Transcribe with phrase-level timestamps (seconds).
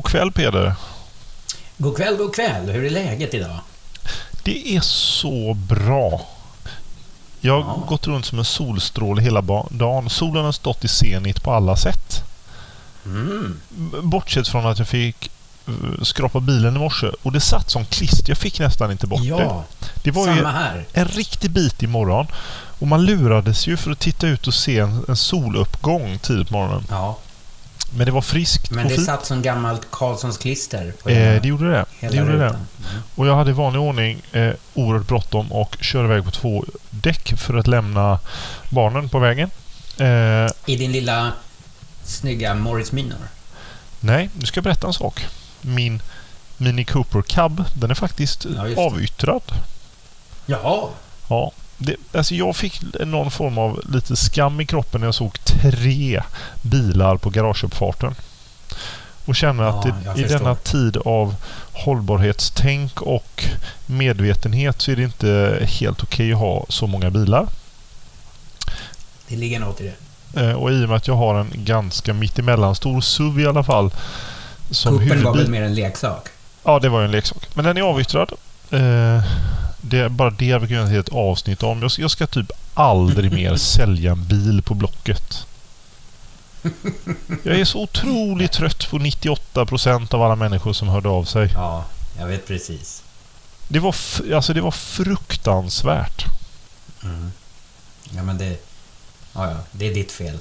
[0.00, 0.74] God kväll Peder.
[1.76, 2.70] God kväll, god kväll.
[2.70, 3.60] Hur är läget idag?
[4.42, 6.26] Det är så bra.
[7.40, 7.84] Jag har Ja.
[7.88, 9.40] gått runt som en solstråle hela
[9.70, 10.10] dagen.
[10.10, 12.24] Solen har stått i zenit på alla sätt.
[13.04, 13.60] Mm.
[14.02, 15.30] Bortsett från att jag fick
[15.68, 18.30] eh, skrapa bilen i morse och det satt som klister.
[18.30, 19.26] Jag fick nästan inte bort det.
[19.26, 19.64] Ja,
[20.02, 20.84] Det var ju här.
[20.92, 22.26] en riktig bit imorgon.
[22.78, 26.54] Och man lurades ju för att titta ut och se en, en soluppgång tidigt på
[26.54, 26.84] morgonen.
[26.90, 27.18] Ja,
[27.96, 29.06] Men det var friskt men det fint.
[29.06, 31.84] satt som gammalt Karlssons klister på Eh, det gjorde det.
[32.00, 32.48] det, gjorde det.
[32.48, 32.60] Mm.
[33.14, 37.32] Och jag hade i vanlig ordning eh, oerhört bråttom och körde iväg på två däck
[37.36, 38.18] för att lämna
[38.68, 39.50] barnen på vägen.
[39.98, 41.32] Eh, I din lilla
[42.04, 43.18] snygga Morris Minor.
[44.00, 45.26] nej, nu ska jag berätta en sak.
[45.60, 46.02] Min
[46.56, 49.42] Mini Cooper Cub, den är faktiskt Ja, avyttrad.
[50.46, 50.88] Jaha.
[51.28, 55.44] Ja, det, alltså jag fick någon form av lite skam i kroppen när jag såg
[55.44, 56.22] tre
[56.62, 58.14] bilar på garageuppfarten.
[59.24, 60.38] Och känner att Ja, det, i förstår.
[60.38, 61.34] denna tid av
[61.72, 63.44] hållbarhetstänk och
[63.86, 67.46] medvetenhet så är det inte helt okej att ha så många bilar.
[69.28, 69.92] Det ligger något i
[70.34, 70.40] det.
[70.40, 73.64] Eh, och i och med att jag har en ganska mittemellan stor SUV i alla
[73.64, 73.90] fall.
[74.70, 75.42] Som Kuppen var huvudbil.
[75.42, 76.28] väl mer en leksak?
[76.64, 77.48] Ja, det var ju en leksak.
[77.54, 78.32] Men den är avyttrad.
[78.70, 79.22] Eh,
[79.80, 81.82] det är bara det vi kan göra ett avsnitt om.
[81.82, 85.46] Jag ska, jag ska typ aldrig mer sälja en bil på Blocket.
[87.42, 91.50] Jag är så otroligt trött på 98% av alla människor som hörde av sig.
[91.54, 91.84] Ja,
[92.18, 93.02] jag vet precis.
[93.68, 93.94] Det var,
[94.34, 96.24] alltså det var fruktansvärt.
[97.02, 97.32] Mm.
[98.10, 98.62] Ja, men det...
[99.32, 100.38] Ja, ja, det är ditt fel.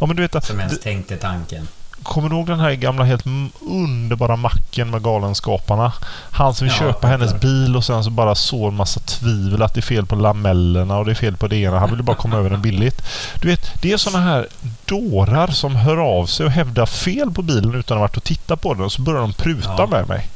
[0.00, 1.68] Ja, men du vet, Som ens det, tänkte tanken.
[2.02, 3.24] Kommer du ihåg den här gamla helt
[3.60, 5.92] underbara macken med Galenskaparna?
[6.30, 9.74] Han som vill Ja, köpa hennes bil och sen så bara sår massa tvivel att
[9.74, 11.78] det är fel på lamellerna och det är fel på det ena.
[11.78, 13.02] Han ville bara komma över den billigt.
[13.40, 14.46] Du vet, det är såna här
[14.84, 18.24] dårar som hör av sig och hävdar fel på bilen utan att ha varit och
[18.24, 19.86] titta på den och så börjar de pruta Ja.
[19.86, 20.28] med mig.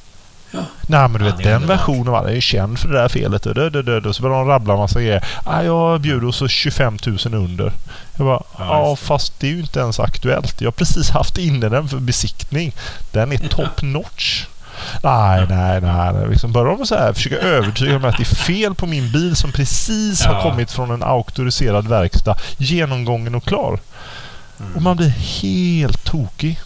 [0.51, 0.59] Ja.
[0.89, 3.43] Nej men du vet den versionen var är känd för det där felet.
[3.43, 4.13] Dö, dö, dö, dö.
[4.13, 5.25] Så börjar de rabbla en massa grejer.
[5.45, 7.73] Ah, jag bjuder så 25 000 under.
[8.17, 9.07] Jag bara, Ja, det.
[9.07, 10.61] fast det är ju inte ens aktuellt.
[10.61, 12.73] Jag har precis haft inne den för besiktning.
[13.13, 14.45] Den är top notch.
[15.03, 16.29] Nej, nej, nej.
[16.31, 19.37] Liksom börjar de så här försöka övertyga mig att det är fel på min bil
[19.37, 20.43] som precis har Ja.
[20.43, 22.35] kommit från en auktoriserad verkstad.
[22.57, 23.79] Genomgången och klar.
[24.61, 24.77] Mm.
[24.77, 25.09] Och man blir
[25.43, 26.61] helt tokig.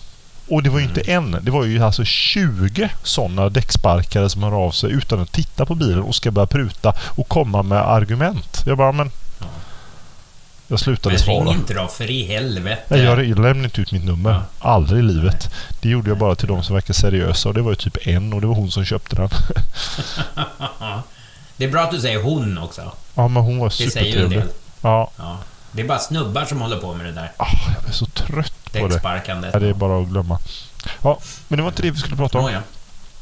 [0.51, 4.53] Och det var ju inte en, det var ju alltså 20 sådana däcksparkare som hör
[4.53, 8.63] av sig utan att titta på bilen och ska börja pruta och komma med argument.
[8.67, 9.11] Jag bara, men...
[9.39, 9.47] Ja.
[10.69, 11.55] Jag slutade Men ring svara.
[11.57, 12.83] inte då, för i helvete.
[12.89, 14.31] Nej, jag, lämnade inte ut mitt nummer.
[14.31, 14.43] Ja.
[14.59, 15.51] Aldrig i livet.
[15.81, 18.33] Det gjorde jag bara till de som verkar seriösa och det var ju typ en
[18.33, 19.29] och det var hon som köpte den.
[21.57, 22.93] Det är bra att du säger hon också.
[23.15, 24.39] Ja, men hon var Det säger ju en supertrevlig.
[24.39, 24.49] del.
[24.83, 25.39] Ja, Ja.
[25.73, 27.33] Det är bara snubbar som håller på med det där.
[27.37, 28.89] ah, jag blev så trött på det.
[28.89, 29.51] Däcksparkandet.
[29.55, 30.39] Ja, det är bara att glömma.
[31.03, 32.45] Ja, men det var inte det vi skulle prata om.
[32.45, 32.63] Nåja.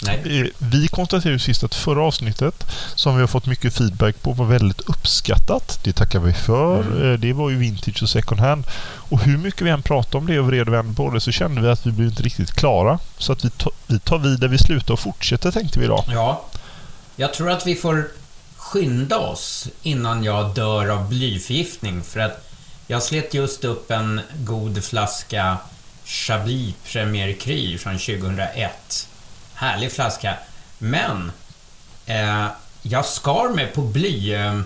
[0.02, 0.40] Nej.
[0.40, 2.64] Eh, Vi konstaterade ju sist att förra avsnittet,
[2.94, 5.80] som vi har fått mycket feedback på, var väldigt uppskattat.
[5.84, 6.80] Det tackar vi för.
[6.80, 7.12] Mm.
[7.12, 8.64] Eh, Det var ju vintage och second hand.
[9.10, 11.32] Och hur mycket vi än pratade om det och vred och vände på det så
[11.32, 12.98] kände vi att vi blev inte riktigt klara.
[13.18, 16.04] Så att vi, ta, vi tar vid där vi slutar och fortsätter tänkte vi idag.
[16.08, 16.44] Ja.
[17.16, 18.08] Jag tror att vi får
[18.56, 22.02] skynda oss innan jag dör av blyförgiftning.
[22.02, 22.47] För att
[22.90, 25.56] jag slet just upp en god flaska
[26.04, 29.08] Chablis Premier Cru från 2001.
[29.54, 30.34] Härlig flaska.
[30.78, 31.32] Men
[32.06, 32.46] eh,
[32.82, 34.64] jag skar mig på blykapsylen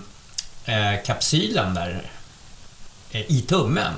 [0.65, 2.01] eh, kapsylen där
[3.11, 3.93] eh, i tummen.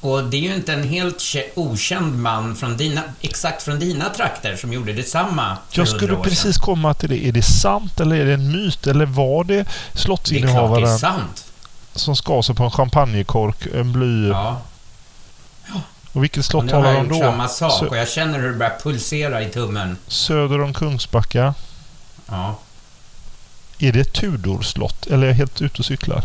[0.00, 4.08] Och det är ju inte en helt kä- okänd man från dina, exakt från dina
[4.08, 7.26] trakter som gjorde detsamma för Jag 100 skulle år precis komma till det.
[7.26, 8.86] Är det sant eller är det en myt?
[8.86, 11.44] Eller var det Det är klart det är slottsinnehavaren sant.
[11.98, 14.28] Som skar sig på en champagnekork, en bly...
[14.28, 14.60] Ja.
[16.12, 17.18] Och vilket slott talar de då?
[17.18, 19.96] samma sak Sö- och jag känner hur det börjar pulsera i tummen.
[20.06, 21.54] söder om Kungsbacka.
[22.26, 22.58] Ja.
[23.78, 25.06] Är det ett Tudor-slott?
[25.06, 26.22] Eller är jag helt ute och cyklar?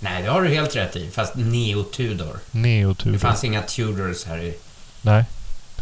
[0.00, 1.10] Nej, det har du helt rätt i.
[1.10, 2.38] Fast neo-Tudor.
[2.50, 3.18] Det Neo-Tudor.
[3.18, 4.54] fanns inga Tudors här i,
[5.02, 5.24] Nej.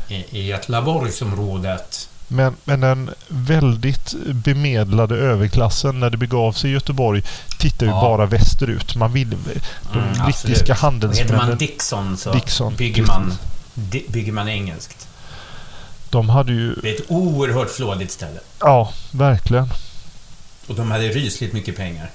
[0.09, 2.09] i, i Götlaborgsområdet.
[2.29, 7.23] Men, men den väldigt bemedlade överklassen när det begav sig i Göteborg
[7.59, 8.01] tittar ju Ja.
[8.01, 8.97] bara västerut.
[8.97, 9.31] Man vill...
[9.31, 11.05] De Mm, brittiska absolut.
[11.05, 13.33] Och heter man handelsmännen, Dixon så Dixon, bygger, man,
[14.09, 15.09] bygger man engelskt.
[16.11, 16.75] de hade ju...
[16.75, 18.41] Det är ett oerhört flådigt ställe.
[18.61, 19.69] Ja, verkligen.
[20.67, 22.11] Och de hade rysligt mycket pengar.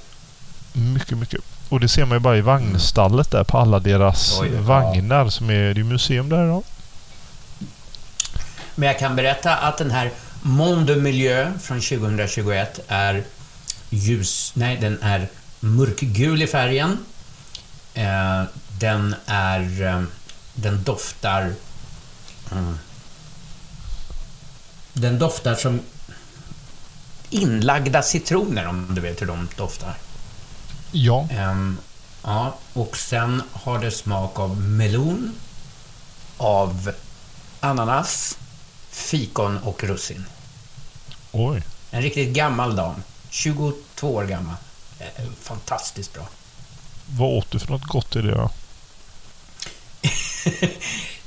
[0.74, 1.40] Mycket, mycket.
[1.70, 4.62] Och det ser man ju bara i vagnstallet där på alla deras Oj, ja.
[4.62, 5.74] vagnar som är...
[5.74, 6.64] Det är museum där idag.
[8.76, 13.24] Men jag kan berätta att den här Monde Miljö från 2021 är
[13.90, 14.52] ljus...
[14.56, 15.28] Nej, den är
[15.60, 16.98] mörkgul i färgen.
[17.94, 18.44] Eh,
[18.80, 19.82] den är...
[19.82, 20.04] Eh,
[20.54, 21.54] den doftar...
[22.52, 22.78] Mm,
[24.94, 25.80] den doftar som
[27.30, 29.98] inlagda citroner, om du vet hur de doftar.
[30.92, 31.28] Ja.
[31.32, 31.78] Ehm,
[32.24, 35.36] ja, och sen har det smak av melon,
[36.38, 36.92] av
[37.60, 38.38] ananas,
[38.92, 40.26] fikon och russin.
[41.32, 41.64] Oj.
[41.92, 43.04] En riktigt gammal dam.
[43.30, 44.56] 22 år gammal.
[45.00, 45.08] Eh,
[45.42, 46.28] Fantastiskt bra.
[47.18, 48.50] Vad åt du för något gott i det?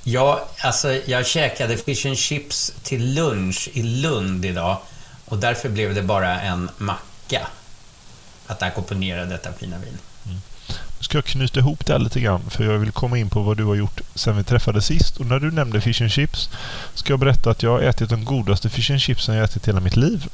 [0.07, 4.79] Ja, alltså jag käkade fish and chips till lunch i Lund idag
[5.25, 7.47] och därför blev det bara en macka
[8.47, 9.99] att ackompanjera detta fina vin.
[11.05, 13.57] Ska jag knyta ihop det här lite grann för jag vill komma in på vad
[13.57, 15.17] du har gjort sen vi träffades sist.
[15.17, 16.51] Och när du nämnde fish and chips
[16.95, 19.81] ska jag berätta att jag har ätit de godaste fish and chipsen jag ätit hela
[19.81, 20.27] mitt liv.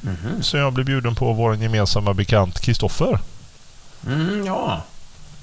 [0.00, 0.42] Mhm.
[0.42, 3.18] Så jag blev bjuden på vår gemensamma bekant Kristoffer.
[4.06, 4.82] Mm, ja.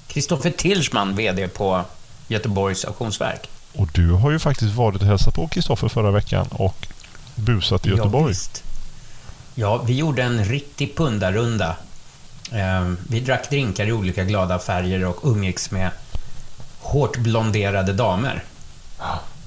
[0.07, 1.81] Kristoffer Tilschman, VD på
[2.27, 3.49] Göteborgs Auktionsverk.
[3.73, 6.87] Och du har ju faktiskt varit och hälsat på Kristoffer förra veckan och
[7.35, 8.27] busat i Ja, Göteborg.
[8.27, 8.63] visst.
[9.55, 11.75] Ja, vi gjorde en riktig pundarrunda.
[12.51, 15.89] Eh, Vi drack drinkar i olika glada färger och umgicks med
[16.79, 18.43] hårt blonderade damer.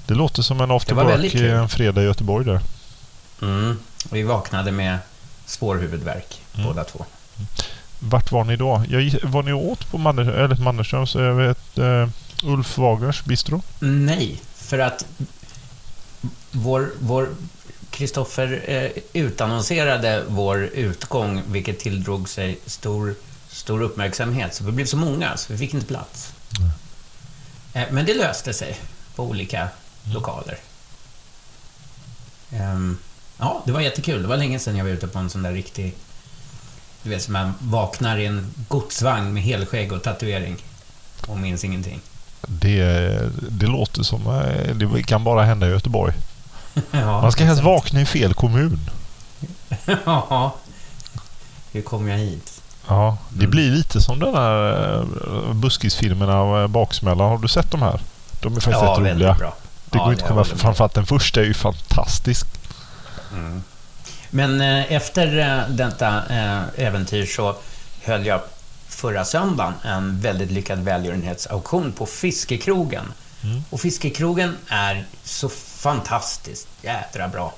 [0.05, 2.59] det låter som en afterwork en fredag i Göteborg där.
[3.41, 3.79] Mm.
[4.11, 4.97] Vi vaknade med
[5.45, 6.67] svår huvudvärk, Mm.
[6.67, 7.05] båda två.
[7.99, 8.83] Vart var ni då?
[8.89, 12.09] Jag, var ni åt på Manner, eller Mannerströms, jag vet, eh,
[12.43, 13.61] Ulf Wagners bistro?
[13.79, 15.05] Nej, för att
[16.51, 17.29] vår, vår
[17.97, 23.15] Kristoffer eh, utannonserade vår utgång, vilket tilldrog sig stor,
[23.49, 24.53] stor uppmärksamhet.
[24.53, 26.33] Så vi blev så många, så vi fick inte plats.
[27.73, 28.79] Eh, men det löste sig
[29.15, 29.67] på olika
[30.13, 30.57] lokaler.
[32.51, 32.97] Ehm,
[33.37, 34.21] ja, det var jättekul.
[34.21, 35.93] Det var länge sedan jag var ute på en sån där riktig...
[37.03, 40.55] Du vet, som man vaknar i en godsvagn med helskägg och tatuering
[41.27, 42.01] och minns ingenting.
[42.47, 42.79] Det,
[43.49, 44.27] det låter som...
[44.27, 46.13] eh, Det kan bara hända i Göteborg.
[46.91, 48.79] Ja, Man ska helst vakna i fel kommun.
[50.05, 50.55] Ja.
[51.71, 52.61] Hur kom jag hit?
[52.87, 53.51] Ja, det Mm.
[53.51, 57.29] blir lite som den här eh, buskisfilmerna eh, Baksmällan.
[57.29, 58.01] Har du sett de här?
[58.41, 59.33] De är faktiskt ja, rätt roliga.
[59.33, 59.53] bra.
[59.85, 60.45] Det Ja, går inte att komma...
[60.49, 60.59] med.
[60.59, 62.47] Framförallt den första är ju fantastisk.
[63.33, 63.63] Mm.
[64.29, 67.55] Men eh, efter eh, detta eh, äventyr så
[68.03, 68.41] höll jag
[68.87, 73.05] förra söndagen en väldigt lyckad välgörenhetsauktion på Fiskekrogen.
[73.47, 73.63] Mm.
[73.69, 77.53] Och Fiskekrogen är så fantastiskt jädra bra.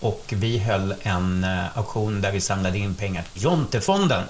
[0.00, 4.24] Och vi höll en eh, auktion där vi samlade in pengar till Jontefonden.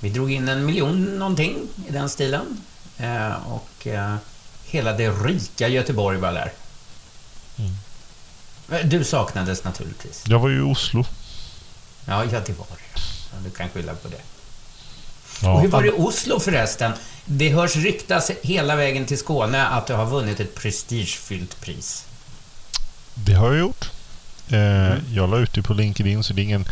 [0.00, 1.56] Vi drog in en miljon någonting
[1.88, 2.62] i den stilen.
[2.98, 4.16] Eh, och eh,
[4.64, 6.52] hela det rika Göteborg var där.
[7.58, 8.88] Mm.
[8.88, 10.24] Du saknades naturligtvis.
[10.26, 11.04] Jag var ju i Oslo.
[12.06, 12.66] Ja, ja det var.
[13.32, 14.20] Ja, du kan skylla på det.
[15.42, 15.52] Ja.
[15.52, 16.92] Och hur var det i Oslo förresten?
[17.24, 22.04] Det hörs ryktas hela vägen till Skåne att du har vunnit ett prestigefyllt pris.
[23.14, 23.90] Det har jag gjort.
[24.48, 24.56] Eh,
[24.86, 24.98] Mm.
[25.12, 26.64] Jag la ut det på LinkedIn så det är ingen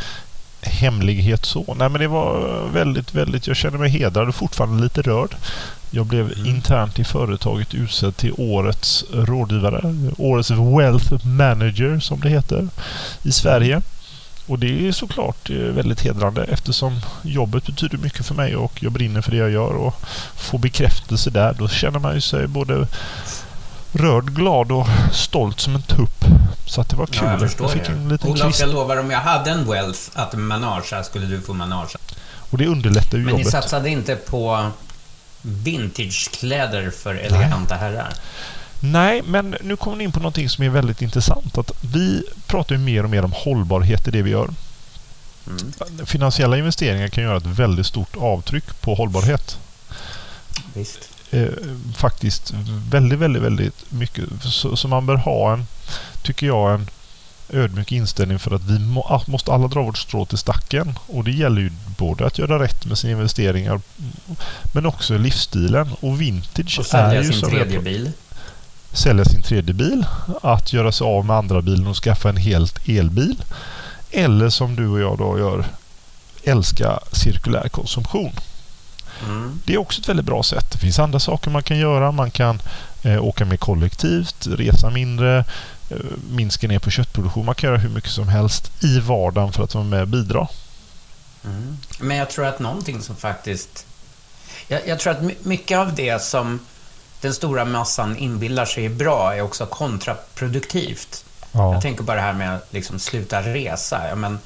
[0.63, 1.75] hemlighet så.
[1.79, 3.47] Nej men det var väldigt, väldigt...
[3.47, 5.37] Jag känner mig hedrad och fortfarande lite rörd.
[5.91, 6.47] Jag blev Mm.
[6.47, 9.95] internt i företaget utsedd till årets rådgivare.
[10.19, 12.69] Årets Wealth Manager som det heter
[13.23, 13.83] i Sverige.
[14.49, 18.93] Och det är såklart eh, väldigt hedrande eftersom jobbet betyder mycket för mig och jag
[18.93, 19.95] brinner för det jag gör och
[20.37, 21.55] får bekräftelse där.
[21.59, 22.87] Då känner man ju sig både
[23.93, 26.25] rörd, glad och stolt som en tupp.
[26.67, 27.19] Så att det var kul.
[27.25, 30.35] Ja, jag förstår fick en liten Olof, jag lovar, om jag hade en wealth att
[30.35, 31.99] managea skulle du få managea.
[32.50, 33.52] och det underlättar ju Men ni jobbet.
[33.52, 34.71] satsade inte på
[35.43, 38.12] vintagekläder för eleganta herrar.
[38.80, 41.58] Nej, men nu kommer ni in på någonting som är väldigt intressant.
[41.58, 44.49] Att vi pratar ju mer och mer om hållbarhet i det vi gör.
[45.47, 46.06] Mm.
[46.06, 49.58] Finansiella investeringar kan göra ett väldigt stort avtryck på hållbarhet.
[50.75, 51.08] Visst.
[51.30, 51.49] Eh,
[51.97, 52.54] faktiskt
[52.90, 54.25] väldigt, väldigt, väldigt mycket.
[54.42, 55.66] Så, så, man bör ha en,
[56.23, 56.90] tycker jag, en
[57.50, 60.99] ödmjuk inställning för att vi må, måste alla dra vårt strå till stacken.
[61.06, 63.80] Och det gäller ju både att göra rätt med sina investeringar
[64.75, 65.90] men också livsstilen.
[66.00, 68.12] Och vintage och sälja är ju sin tredje bil.
[68.99, 70.07] Sälja sin tredje bil.
[70.43, 73.43] Att göra sig av med andra bilen och skaffa en helt elbil.
[74.11, 75.64] Eller som du och jag då gör,
[76.45, 78.33] älska cirkulär konsumtion.
[79.25, 79.61] Mm.
[79.64, 80.71] Det är också ett väldigt bra sätt.
[80.73, 82.12] Det finns andra saker man kan göra.
[82.12, 82.62] Man kan
[83.02, 85.45] eh, åka mer kollektivt, resa mindre,
[85.90, 85.97] eh,
[86.31, 87.47] minska ner på köttproduktion.
[87.47, 90.49] Man kan göra hur mycket som helst i vardagen för att vara med och bidra.
[91.45, 91.78] Mm.
[92.00, 93.87] Men jag tror att någonting som faktiskt...
[94.69, 96.61] Jag, jag, tror att mycket av det som
[97.21, 101.25] den stora massan inbillar sig är bra är också kontraproduktivt.
[101.53, 101.73] Ja.
[101.73, 104.09] Jag tänker på det här med att liksom sluta resa.
[104.09, 104.39] Ja, men,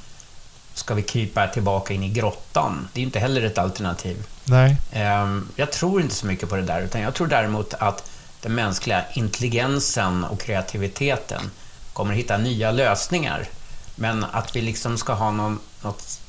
[0.74, 2.88] ska vi krypa tillbaka in i grottan?
[2.92, 4.26] Det är inte heller ett alternativ.
[4.44, 4.76] Nej.
[4.92, 8.10] Ehm, jag tror inte så mycket på det där, utan jag tror däremot att
[8.40, 11.50] den mänskliga intelligensen och kreativiteten
[11.92, 13.48] kommer hitta nya lösningar.
[13.94, 16.20] Men att vi liksom ska ha någon, något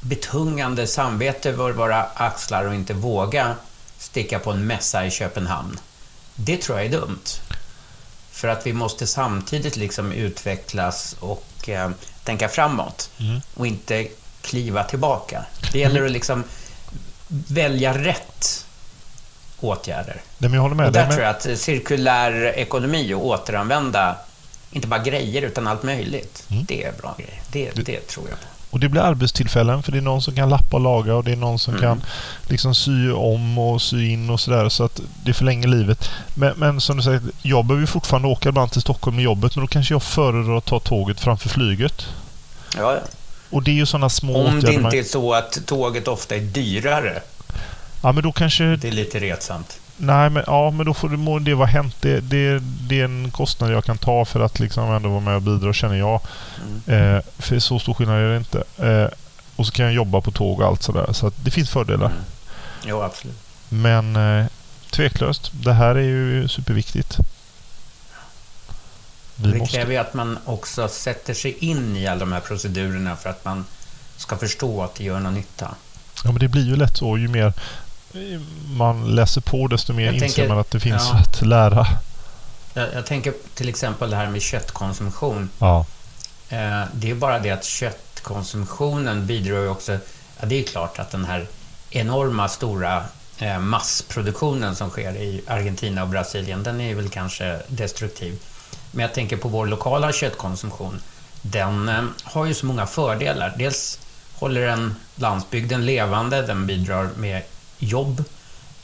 [0.00, 3.54] betungande samvete över våra axlar och inte våga
[4.10, 5.80] sticka på en mässa i Köpenhamn.
[6.34, 7.24] Det tror jag är dumt.
[8.30, 11.90] För att vi måste samtidigt liksom utvecklas och eh,
[12.24, 13.40] tänka framåt mm.
[13.54, 14.08] och inte
[14.40, 15.44] kliva tillbaka.
[15.72, 16.44] Det gäller att liksom
[17.28, 18.66] välja rätt
[19.60, 20.22] åtgärder.
[20.38, 24.16] Nej, jag håller med och där dig, tror jag att cirkulär ekonomi och återanvända
[24.70, 26.44] inte bara grejer utan allt möjligt.
[26.50, 26.64] Mm.
[26.64, 27.40] Det är bra grejer.
[27.52, 28.57] Det, det, det tror jag på.
[28.70, 31.32] Och det blir arbetstillfällen för det är någon som kan lappa och laga och det
[31.32, 31.82] är någon som mm.
[31.82, 32.02] kan
[32.48, 36.10] liksom sy om och sy in och sådär så att det förlänger livet.
[36.34, 39.56] Men, men som du säger, jag behöver ju fortfarande åka ibland till Stockholm med jobbet
[39.56, 42.06] men då kanske jag föredrar att ta tåget framför flyget.
[42.76, 43.00] Ja, ja.
[43.50, 46.40] Och det är ju sådana små Om det inte är så att tåget ofta är
[46.40, 47.22] dyrare.
[48.02, 48.64] Ja, men då kanske...
[48.64, 49.80] Det är lite retsamt.
[50.00, 51.96] Nej, men, ja, men då får det, må det vara hänt.
[52.00, 55.36] Det, det, det är en kostnad jag kan ta för att liksom ändå vara med
[55.36, 56.20] och bidra, känner jag.
[56.86, 57.16] Mm.
[57.16, 58.64] Eh, för så stor skillnad är det inte.
[58.76, 59.08] Eh,
[59.56, 61.12] och så kan jag jobba på tåg och allt sådär.
[61.12, 62.06] Så det finns fördelar.
[62.06, 62.18] Mm.
[62.84, 63.36] Jo, absolut.
[63.68, 64.46] Men eh,
[64.90, 67.18] tveklöst, det här är ju superviktigt.
[69.36, 69.76] Vi det måste...
[69.76, 73.44] kräver ju att man också sätter sig in i alla de här procedurerna för att
[73.44, 73.64] man
[74.16, 75.74] ska förstå att det gör någon nytta.
[76.24, 77.18] Ja, men det blir ju lätt så.
[77.18, 77.52] Ju mer
[78.76, 81.18] man läser på desto mer jag inser tänker, man att det finns ja.
[81.18, 81.86] att lära.
[82.74, 85.50] Jag, jag, tänker till exempel det här med köttkonsumtion.
[85.58, 85.86] Ja.
[86.48, 89.92] Eh, det är bara det att köttkonsumtionen bidrar ju också...
[90.40, 91.46] Ja, det är klart att den här
[91.90, 93.04] enorma stora
[93.38, 98.38] eh, massproduktionen som sker i Argentina och Brasilien, den är väl kanske destruktiv.
[98.90, 101.00] Men jag tänker på vår lokala köttkonsumtion.
[101.42, 103.54] Den eh, har ju så många fördelar.
[103.58, 104.00] Dels
[104.34, 107.42] håller den landsbygden levande, den bidrar med
[107.78, 108.24] jobb.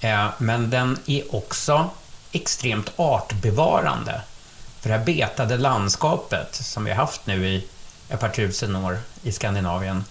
[0.01, 1.91] Eh, men den är också
[2.33, 4.21] extremt artbevarande.
[4.81, 7.65] För det här betade landskapet som vi har haft nu i
[8.09, 10.05] ett par tusen år i Skandinavien,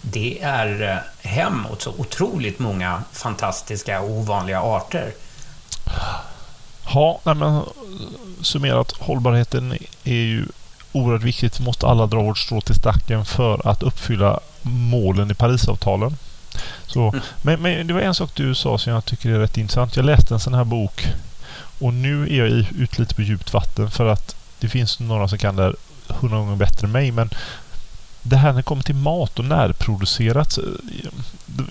[0.00, 5.12] det är eh, hem åt så otroligt många fantastiska och ovanliga arter.
[6.94, 7.62] Ja, men
[8.42, 9.72] summerat, hållbarheten
[10.04, 10.46] är ju
[10.92, 11.60] oerhört viktigt.
[11.60, 16.16] Vi måste alla dra vårt strå till stacken för att uppfylla målen i Parisavtalen.
[16.86, 17.20] Så, mm.
[17.42, 19.96] men, men, det var en sak du sa som jag tycker är rätt intressant.
[19.96, 21.06] Jag läste en sån här bok
[21.78, 22.48] och nu är jag
[22.78, 25.74] ute lite på djupt vatten för att det finns några som kan det
[26.08, 27.10] hundra gånger bättre än mig.
[27.10, 27.30] Men
[28.22, 30.58] det här när det kommer till mat och närproducerat.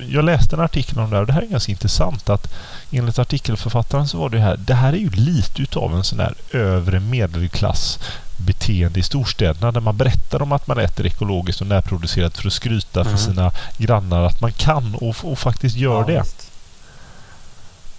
[0.09, 2.53] Jag läste en artikel om det här och det här är ganska intressant att
[2.91, 6.33] enligt artikelförfattaren så var det här, det här är ju lite utav en sån här
[6.51, 7.99] övre medelklass
[8.37, 12.53] beteende i storstäderna där man berättar om att man äter ekologiskt och närproducerat för att
[12.53, 13.11] skryta mm.
[13.11, 16.19] för sina grannar att man kan och, och faktiskt gör ja, det.
[16.19, 16.51] Visst.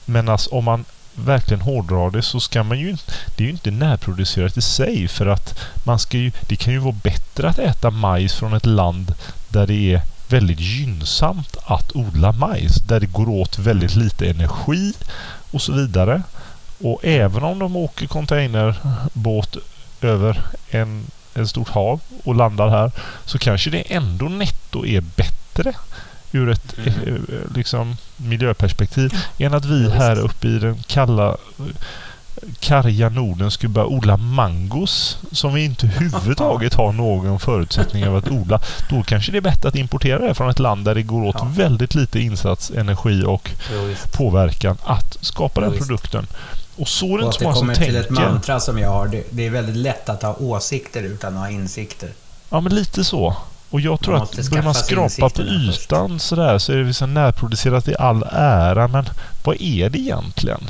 [0.04, 0.84] Men alltså, om man
[1.24, 2.96] verkligen hårdrar det så ska man ju
[3.36, 6.32] Det är ju inte närproducerat i sig för att man ska ju...
[6.48, 9.14] Det kan ju vara bättre att äta majs från ett land
[9.48, 12.74] där det är väldigt gynnsamt att odla majs.
[12.74, 14.92] Där det går åt väldigt lite energi
[15.50, 16.22] och så vidare.
[16.80, 19.56] Och även om de åker containerbåt
[20.00, 22.92] över en, en stort hav och landar här
[23.24, 25.74] så kanske det ändå netto är bättre
[26.32, 27.26] ur ett mm.
[27.28, 31.36] Eh, liksom, miljöperspektiv än att vi här uppe i den kalla
[32.60, 38.28] karga Norden skulle börja odla mangos som vi inte överhuvudtaget har någon förutsättning av att
[38.30, 38.60] odla.
[38.90, 41.36] Då kanske det är bättre att importera det från ett land där det går åt
[41.38, 41.48] Ja.
[41.56, 45.86] väldigt lite insats, energi och Jo, påverkan att skapa den Jo, visst.
[45.88, 46.26] produkten.
[46.76, 48.22] Och så är det inte så det många som kommer till ett tänker.
[48.22, 49.08] mantra som jag har.
[49.08, 52.08] Det, det är väldigt lätt att ha åsikter utan att ha insikter.
[52.50, 53.36] Ja, men lite så.
[53.70, 55.82] Och jag tror Man att börjar man skrapa på insikterna först.
[55.82, 58.88] ytan sådär så är det liksom närproducerat i all ära.
[58.88, 59.04] Men
[59.44, 60.60] vad är det egentligen?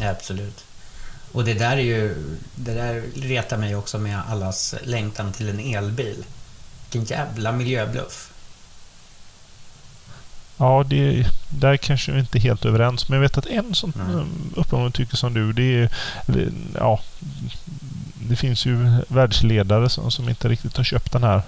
[0.00, 0.64] Absolut.
[1.32, 2.14] Och det där är ju...
[2.54, 6.24] Det där retar mig också med allas längtan till en elbil.
[6.92, 8.30] Vilken jävla miljöbluff.
[10.56, 13.08] Ja, det, där kanske vi inte är helt överens.
[13.08, 14.24] Men jag vet att en som Nej.
[14.56, 15.90] uppenbarligen tycker som du, det är...
[16.74, 17.00] Ja,
[18.28, 21.42] det finns ju världsledare som, som inte riktigt har köpt den här.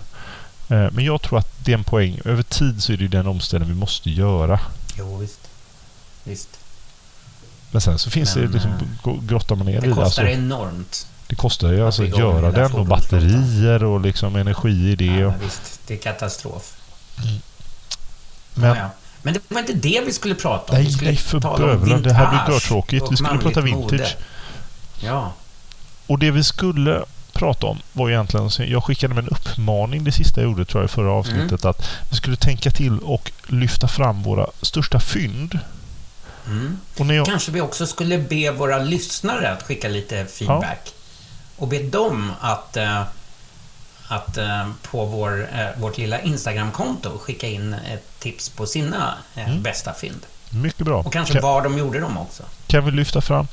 [0.71, 2.21] Eh, Men jag tror att det är en poäng.
[2.25, 4.61] Över tid så är det ju den omställning vi måste göra.
[4.99, 5.41] Jo, visst.
[6.25, 6.49] Visst.
[7.71, 8.71] Men sen så finns Men, det liksom,
[9.07, 9.93] eh, grottar man ner i Det det.
[9.95, 11.07] kostar Alltså, enormt.
[11.27, 15.05] det kostar ju att alltså att göra den och batterier och liksom energi i det.
[15.05, 15.81] Ja, visst.
[15.87, 16.73] Det är katastrof.
[18.55, 18.91] men Ja, ja.
[19.23, 20.79] Men det var inte det vi skulle prata om.
[20.79, 22.03] nej, vi skulle nej för bövelen.
[22.03, 23.05] Det här blir görtråkigt.
[23.11, 23.93] Vi skulle prata vintage.
[23.93, 24.09] mode.
[25.00, 25.33] Ja.
[26.07, 27.03] Och det vi skulle
[27.40, 30.82] prata om var egentligen, så jag skickade med en uppmaning det sista jag gjorde tror
[30.82, 35.59] jag i förra avsnittet att vi skulle tänka till och lyfta fram våra största fynd.
[36.47, 36.78] Mm.
[37.14, 40.92] Jag, Kanske vi också skulle be våra lyssnare att skicka lite feedback.
[41.56, 43.02] Och be dem att, eh,
[44.09, 49.62] att eh, på vår, eh, vårt lilla Instagramkonto skicka in ett tips på sina Mm.
[49.62, 50.20] bästa fynd.
[50.50, 50.99] mycket bra.
[50.99, 52.42] Och kanske kan, var de gjorde dem också.
[52.66, 53.47] kan vi lyfta fram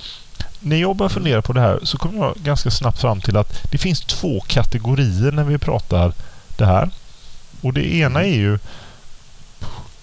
[0.59, 3.71] när jag började fundera på det här så kom jag ganska snabbt fram till att
[3.71, 6.13] det finns två kategorier när vi pratar
[6.57, 6.89] det här.
[7.61, 8.59] Och det ena är ju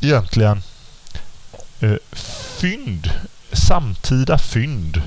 [0.01, 0.63] egentligen
[1.81, 1.95] eh,
[2.59, 3.11] fynd,
[3.53, 5.03] samtida fynd.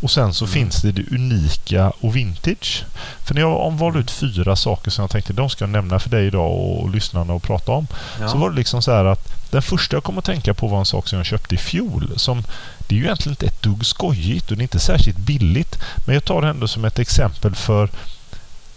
[0.00, 0.52] Och sen så Mm.
[0.52, 2.84] finns det det unika och vintage.
[3.26, 6.10] För när jag valde ut fyra saker som jag tänkte de ska jag nämna för
[6.10, 7.86] dig idag och, och lyssnarna och prata om.
[8.20, 8.28] Ja.
[8.28, 10.78] Så var det liksom så här att den första jag kom att tänka på var
[10.78, 12.12] en sak som jag köpte i fjol.
[12.16, 12.44] Som,
[12.88, 15.78] det är ju egentligen inte ett dugg skojigt och det är inte särskilt billigt.
[16.06, 17.90] Men jag tar det ändå som ett exempel för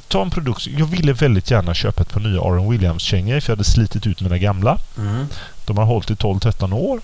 [0.08, 0.68] Ta en produkt.
[0.68, 4.22] Jag ville väldigt gärna köpa ett par nya Aron Williams-kängor för jag hade slitit ut
[4.22, 4.78] mina gamla.
[4.98, 5.28] Mm.
[5.66, 7.02] De har hållit i 12-13 år.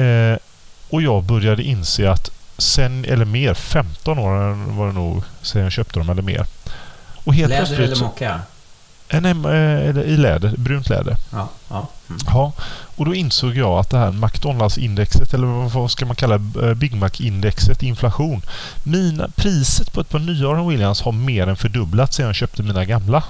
[0.00, 0.38] Eh,
[0.90, 5.72] och jag började inse att sen, eller mer, 15 år var det nog sen jag
[5.72, 6.46] köpte dem eller mer.
[7.24, 8.40] Och helt Läder eller mocka?
[9.08, 11.16] Eh, eh, eller i läder, brunt läder.
[11.32, 11.48] Ja.
[11.68, 11.88] ja.
[12.08, 12.20] Mm.
[12.26, 12.52] Ja,
[12.96, 16.34] och då insåg jag att det här McDonalds-indexet, eller vad- ska man kalla?
[16.34, 18.42] Eh, Big Mac-indexet, inflation.
[18.84, 22.62] Mina, priset på ett par nya Aron Williams har mer än fördubblats sedan jag köpte
[22.62, 23.22] mina gamla.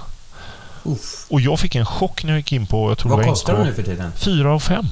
[0.83, 1.25] Uff.
[1.29, 3.63] Och jag fick en chock när jag gick in på, jag tror Vad kostar de
[3.63, 4.11] nu för tiden?
[4.15, 4.85] 4 och 5.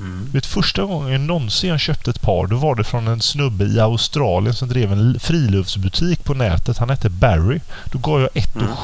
[0.00, 0.28] Mm.
[0.32, 3.80] Vet, första gången någonsin jag köpte ett par, då var det från en snubbe i
[3.80, 6.78] Australien som drev en friluftsbutik på nätet.
[6.78, 7.60] Han hette Barry.
[7.92, 8.74] Då gav jag 1 och Mm.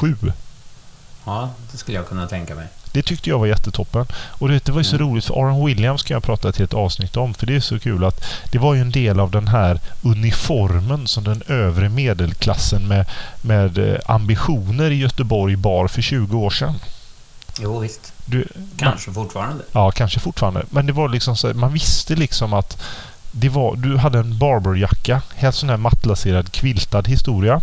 [1.29, 1.35] 7.
[1.35, 2.67] Ja, det skulle jag kunna tänka mig.
[2.91, 4.05] Det tyckte jag var jättetoppen.
[4.13, 5.07] Och det var ju så Mm.
[5.07, 7.33] roligt för Aron Williams kan jag prata ett helt avsnitt om.
[7.33, 11.07] För det är så kul att det var ju en del av den här uniformen
[11.07, 13.05] som den övre medelklassen med,
[13.41, 16.73] med eh, ambitioner i Göteborg bar för 20 år sedan.
[17.61, 18.13] Jo, visst.
[18.25, 19.63] Du, Kanske fortfarande.
[19.71, 20.65] Ja, kanske fortfarande.
[20.69, 22.81] Men det var liksom så, man visste liksom att
[23.31, 27.61] det var, du hade en barberjacka, helt sån här mattlaserad quiltad historia.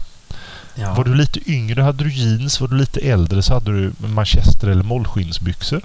[0.78, 0.94] Ja.
[0.94, 4.68] Var du lite yngre hade du jeans, var du lite äldre så hade du manchester
[4.68, 5.80] eller mollskinnsbyxor.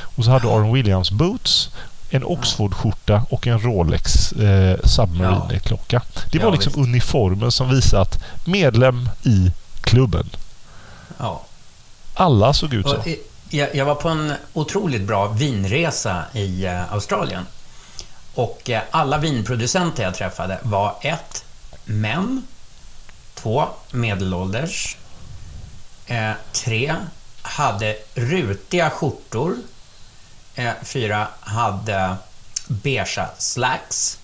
[0.00, 1.70] Och så hade du Aron Williams boots,
[2.10, 6.02] en Oxford-skjorta och en Rolex eh, Submarine-klocka.
[6.32, 6.88] Det Ja, var liksom visst.
[6.88, 10.30] uniformen som visade att medlem i klubben.
[11.18, 11.42] ja.
[12.14, 12.96] Alla såg ut så.
[12.96, 13.14] Eh,
[13.50, 17.46] jag, jag var på en otroligt bra vinresa i eh, Australien.
[18.34, 21.44] Och eh, alla vinproducenter jag träffade var ett,
[21.84, 22.42] män.
[23.42, 24.96] Två, medelålders.
[26.06, 26.96] Eh, tre,
[27.42, 29.56] hade rutiga skjortor.
[30.54, 32.16] Eh, fyra, hade
[32.66, 34.18] beigea slacks.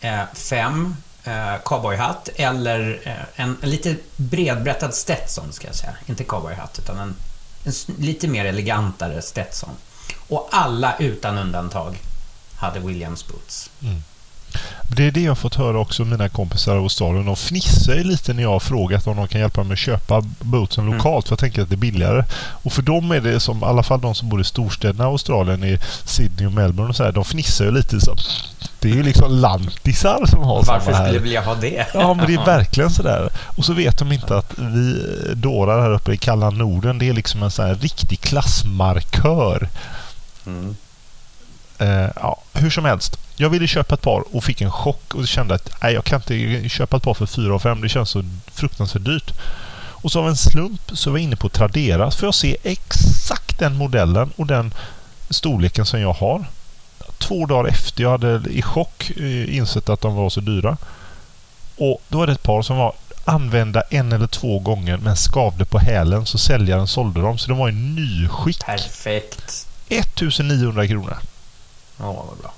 [0.00, 5.94] Eh, fem, eh, cowboyhatt eller eh, en, en lite bredbrättad Stetson ska jag säga.
[6.06, 7.14] Inte cowboyhatt utan en,
[7.64, 9.76] en lite mer elegantare Stetson.
[10.28, 11.98] Och alla utan undantag
[12.56, 13.70] hade Williams boots.
[13.82, 14.02] Mm.
[14.96, 17.26] Det är det jag har fått höra också mina kompisar i Australien.
[17.26, 20.20] De fnissar ju lite när jag har frågat om de kan hjälpa mig att köpa
[20.40, 20.96] bootsen Mm.
[20.96, 22.24] lokalt för jag tänker att det är billigare.
[22.62, 25.06] Och för dem är det som, i alla fall de som bor i storstäderna i
[25.06, 28.14] Australien, i Sydney och Melbourne och så här, de fnissar ju lite så.
[28.80, 31.04] Det är ju liksom lantisar som har Varför samma här.
[31.04, 31.86] skulle jag vilja ha det?
[31.94, 33.30] Ja, men det är verkligen sådär.
[33.56, 35.00] Och så vet de inte att vi
[35.34, 39.68] dårar här uppe i kalla Norden, det är liksom en sån här riktig klassmarkör.
[40.46, 40.76] Mm.
[41.78, 43.16] Eh, ja, hur som helst.
[43.36, 46.20] Jag ville köpa ett par och fick en chock och kände att nej, jag kan
[46.20, 47.80] inte köpa ett par för 4 5.
[47.80, 49.32] Det känns så fruktansvärt dyrt.
[50.02, 53.58] Och så av en slump så var jag inne på Tradera för att se exakt
[53.58, 54.74] den modellen och den
[55.30, 56.44] storleken som jag har.
[57.18, 60.76] Två dagar efter jag hade i chock eh, insett att de var så dyra.
[61.76, 65.64] Och då var det ett par som var använda en eller två gånger men skavde
[65.64, 67.38] på hälen så säljaren sålde dem.
[67.38, 68.64] Så de var i nyskick.
[68.64, 69.66] Perfekt.
[69.88, 71.16] 1900 kronor.
[71.98, 72.52] Ja, vad bra.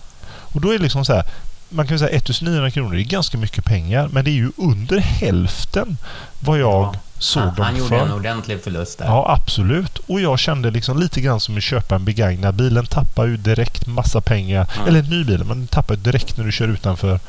[0.55, 1.25] Och då är det liksom så här.
[1.69, 5.97] Man kan säga 1900 kronor är ganska mycket pengar men det är ju under hälften
[6.40, 6.95] vad jag Ja.
[7.19, 8.07] såg Han, dem han gjorde för.
[8.07, 9.05] en ordentlig förlust där.
[9.07, 9.99] Ja, absolut.
[9.99, 12.75] Och jag kände liksom lite grann som att köpa en begagnad bil.
[12.75, 14.67] Den tappar ju direkt massa pengar.
[14.77, 14.87] Ja.
[14.88, 17.21] Eller en ny bil, men den tappar ju direkt när du kör utanför.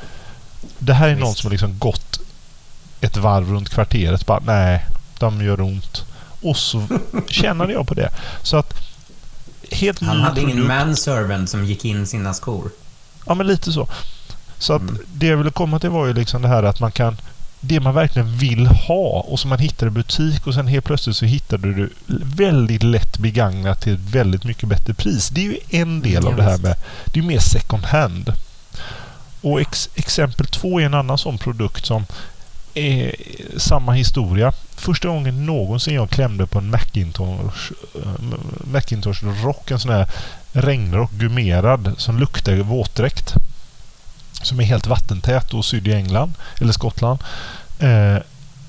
[0.79, 1.25] Det här är Visst.
[1.25, 2.19] någon som har liksom gått
[3.01, 4.25] ett varv runt kvarteret.
[4.25, 4.85] Bara, nej,
[5.19, 6.05] de gör ont.
[6.41, 6.88] Och så
[7.27, 8.09] kände jag på det.
[8.43, 8.73] Så att
[9.71, 10.67] helt Han hade ingen produkt.
[10.67, 12.69] manservant som gick in sina skor.
[13.25, 13.88] Ja, men lite så.
[14.57, 14.97] Så att Mm.
[15.13, 17.17] det jag ville komma till var ju liksom det här att man kan
[17.59, 21.15] det man verkligen vill ha och som man hittar i butik och sen helt plötsligt
[21.15, 21.89] så hittar du det
[22.35, 25.29] väldigt lätt begagnat till ett väldigt mycket bättre pris.
[25.29, 26.75] Det är ju en del Ja, av det här med...
[27.05, 28.33] Det är mer second hand.
[29.41, 32.05] Och ex, exempel två är en annan sån produkt som
[32.73, 33.15] är
[33.57, 34.53] samma historia.
[34.75, 37.71] Första gången någonsin jag klämde på en Macintosh,
[38.71, 40.07] Macintosh rock, en sån här
[40.55, 43.33] regnrock gummerad som luktar våtdräkt.
[44.41, 47.19] Som är helt vattentät och sydd i England eller Skottland.
[47.79, 48.17] Eh,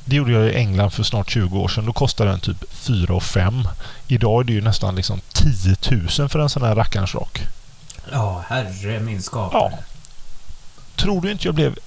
[0.04, 1.86] det gjorde jag i England för snart 20 år sedan.
[1.86, 3.68] Då kostade den typ 4 och 5.
[4.06, 5.76] Idag är det ju nästan liksom 10
[6.18, 7.42] 000 för en sån här rackarns rock.
[8.12, 9.72] Ja, herre min skapare.
[9.72, 9.78] Ja.
[10.96, 11.78] Tror du inte jag blev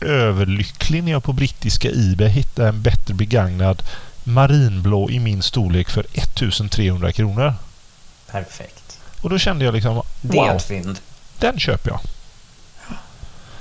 [0.00, 3.82] överlycklig när jag på brittiska Ebay hittade en bättre begagnad
[4.24, 7.54] marinblå i min storlek för 1300 kronor?
[8.30, 8.85] Perfekt.
[9.20, 10.98] Och då kände jag liksom Det är wow, ett fynd.
[11.38, 12.00] den köper jag.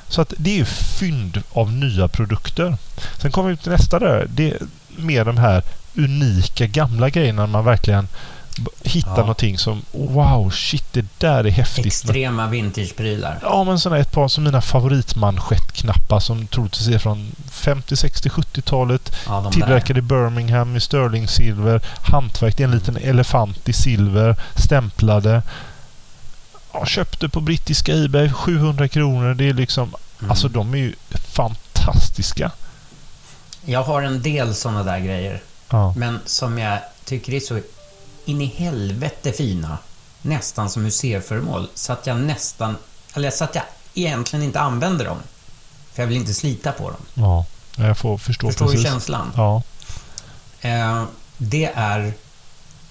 [0.07, 2.77] Så att det är ju fynd av nya produkter.
[3.21, 4.27] Sen kommer vi till nästa där.
[4.29, 4.57] Det är
[4.97, 5.63] mer de här
[5.97, 8.07] unika gamla grejerna man verkligen
[8.83, 9.17] hittar Ja.
[9.17, 11.85] någonting som wow, shit, det där är häftigt.
[11.85, 13.39] Extrema vintageprylar.
[13.41, 19.15] Ja, men sådana ett par som mina favoritmanschettknappar som troligtvis är från 50, 60, 70-talet.
[19.27, 21.81] Ja, de Tillverkade i Birmingham i sterlingsilver.
[22.01, 24.35] Hantverk, det är en liten elefant i silver.
[24.55, 25.41] Stämplade.
[26.73, 29.33] Ja, köpte på brittiska Ebay 700 kronor.
[29.33, 29.95] Det är liksom...
[30.19, 30.31] Mm.
[30.31, 32.51] Alltså de är ju fantastiska.
[33.65, 35.41] Jag har en del sådana där grejer.
[35.69, 35.93] Ja.
[35.97, 37.59] Men som jag tycker är så
[38.25, 39.77] in i helvete fina.
[40.21, 41.69] Nästan som museiföremål.
[41.73, 42.77] Så att jag nästan...
[43.13, 45.17] Eller så att jag egentligen inte använder dem.
[45.93, 47.01] För jag vill inte slita på dem.
[47.13, 47.45] ja.
[47.77, 48.87] Jag får förstå Förstår du precis.
[48.87, 49.31] känslan?
[49.35, 49.63] Ja.
[50.61, 51.03] Eh,
[51.37, 52.13] det är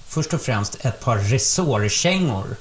[0.08, 2.56] först och främst ett par resårkängor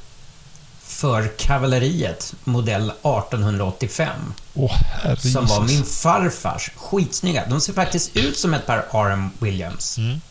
[0.82, 4.34] för kavalleriet, modell 1885.
[4.54, 6.72] Åh herre Som var min farfars.
[6.76, 7.46] Skitsnygga.
[7.50, 9.30] De ser faktiskt ut som ett par R.M.
[9.40, 9.98] Williams.
[9.98, 10.22] Mm.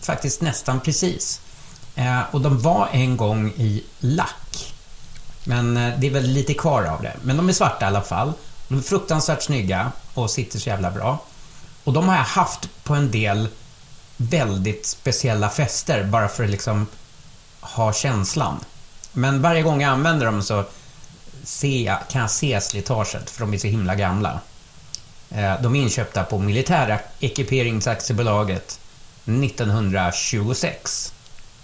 [0.00, 1.40] Faktiskt nästan precis.
[1.96, 4.74] Eh, och de var en gång i lack.
[5.44, 7.16] Men eh, det är väl lite kvar av det.
[7.22, 8.32] Men de är svarta i alla fall.
[8.68, 11.18] De är fruktansvärt snygga och sitter så jävla bra.
[11.84, 13.48] Och de har jag haft på en del
[14.16, 16.86] väldigt speciella fester bara för att liksom
[17.60, 18.60] ha känslan.
[19.12, 20.64] Men varje gång jag använder dem så
[21.44, 24.40] ser jag, kan jag se slitaget för de är så himla gamla.
[25.30, 28.80] Eh, de är inköpta på Militära Ekiperingsaktiebolaget
[29.24, 31.12] 1926.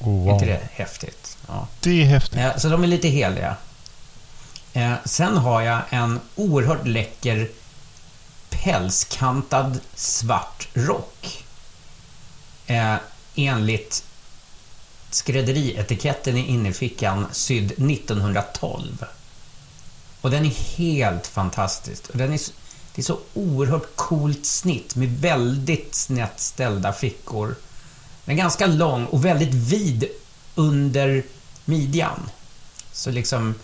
[0.05, 0.35] Oh, wow.
[0.35, 1.37] inte det häftigt?
[1.49, 1.67] Ja.
[1.81, 2.39] Det är häftigt.
[2.39, 3.57] Eh, Så de är lite heliga.
[4.73, 7.49] Eh, Sen har jag en oerhört läcker
[8.51, 11.45] pälskantad svart rock.
[12.67, 12.95] Eh,
[13.35, 14.05] Enligt
[15.11, 19.05] skrädderietiketten i innerfickan sydd 1912.
[20.21, 22.09] Och den är helt fantastisk.
[22.11, 22.41] Och den är,
[22.95, 27.55] det är så oerhört coolt snitt med väldigt snett ställda fickor.
[28.25, 30.05] Den är ganska lång och väldigt vid
[30.55, 31.23] under
[31.65, 32.31] midjan.
[32.93, 33.55] Så liksom,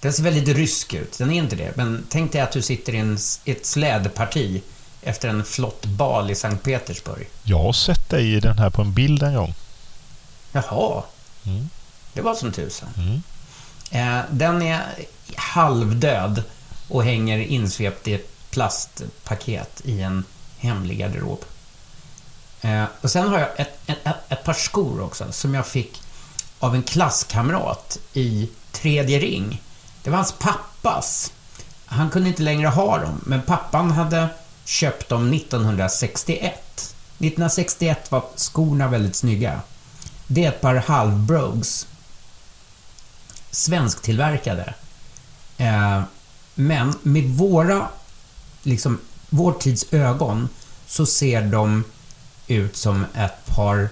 [0.00, 1.18] den ser väldigt rysk ut.
[1.18, 1.76] Den är inte det.
[1.76, 4.62] Men tänk dig att du sitter i en, ett slädparti
[5.02, 7.28] efter en flott bal i Sankt Petersburg.
[7.42, 9.54] Jag har sett dig i den här på en bild en gång.
[10.52, 11.02] Jaha,
[11.46, 11.68] Mm.
[12.12, 12.88] det var som tusan.
[12.96, 13.22] Mm.
[13.90, 14.82] Eh, den är
[15.36, 16.42] halvdöd
[16.88, 20.24] och hänger insvept i ett plastpaket i en
[20.58, 21.44] hemlig garderob.
[22.62, 26.02] Eh, och sen har jag ett, ett, ett, ett par skor också som jag fick
[26.58, 29.62] av en klasskamrat i tredje ring.
[30.02, 31.32] Det var hans pappas.
[31.86, 34.28] Han kunde inte längre ha dem, men pappan hade
[34.64, 36.94] köpt dem 1961.
[37.18, 39.60] 1961 var skorna väldigt snygga.
[40.26, 41.86] Det är ett par halvbrogues.
[43.50, 44.74] Svensktillverkade.
[45.56, 46.02] Eh,
[46.54, 47.88] Men med våra,
[48.62, 50.48] liksom, vår tids ögon
[50.86, 51.84] så ser de
[52.52, 53.88] ut som ett par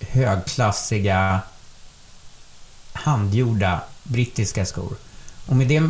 [0.00, 1.40] högklassiga
[2.92, 4.96] handgjorda brittiska skor.
[5.46, 5.88] Och med det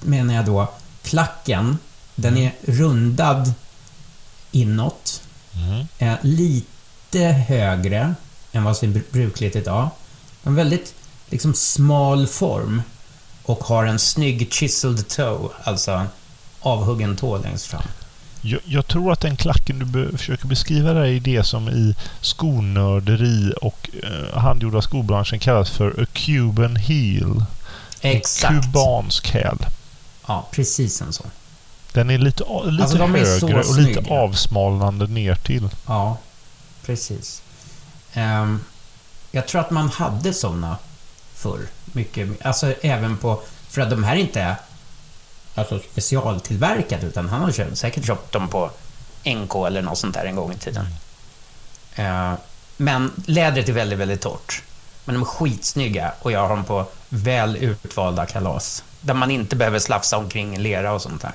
[0.00, 0.68] menar jag då
[1.02, 1.78] klacken,
[2.14, 3.52] den är rundad
[4.50, 5.22] inåt.
[5.54, 5.86] Mm.
[5.98, 8.14] Eh, lite högre
[8.52, 9.88] än vad som är brukligt idag.
[10.42, 10.94] En väldigt
[11.28, 12.82] liksom smal form
[13.42, 16.08] och har en snygg chiseled toe, alltså en
[16.60, 17.82] avhuggen tå längst fram.
[18.46, 21.94] Jag, jag, tror att den klacken du be, försöker beskriva där är det som i
[22.20, 27.44] skonörderi och eh, handgjorda skobranschen kallas för a Cuban heel.
[28.00, 28.54] Exakt.
[28.54, 29.58] En kubansk häl.
[30.26, 31.30] Ja, precis en sån.
[31.92, 35.68] Den är lite, lite alltså, högre och lite avsmalnande ner till.
[35.86, 36.18] Ja,
[36.86, 37.42] precis.
[38.16, 38.64] Um,
[39.30, 40.76] jag tror att man hade såna
[41.34, 41.60] förr.
[41.84, 43.42] Mycket, alltså även på...
[43.68, 44.56] För att de här inte är
[45.56, 48.70] alltså, specialtillverkade utan han har köpt, säkert köpt dem på
[49.24, 50.86] NK eller något sånt där en gång i tiden.
[51.98, 52.34] Uh,
[52.76, 54.62] men lädret är väldigt, väldigt torrt.
[55.04, 58.84] Men de är skitsnygga och jag har dem på väl utvalda kalas.
[59.00, 61.32] Där man inte behöver slafsa omkring lera och sånt där.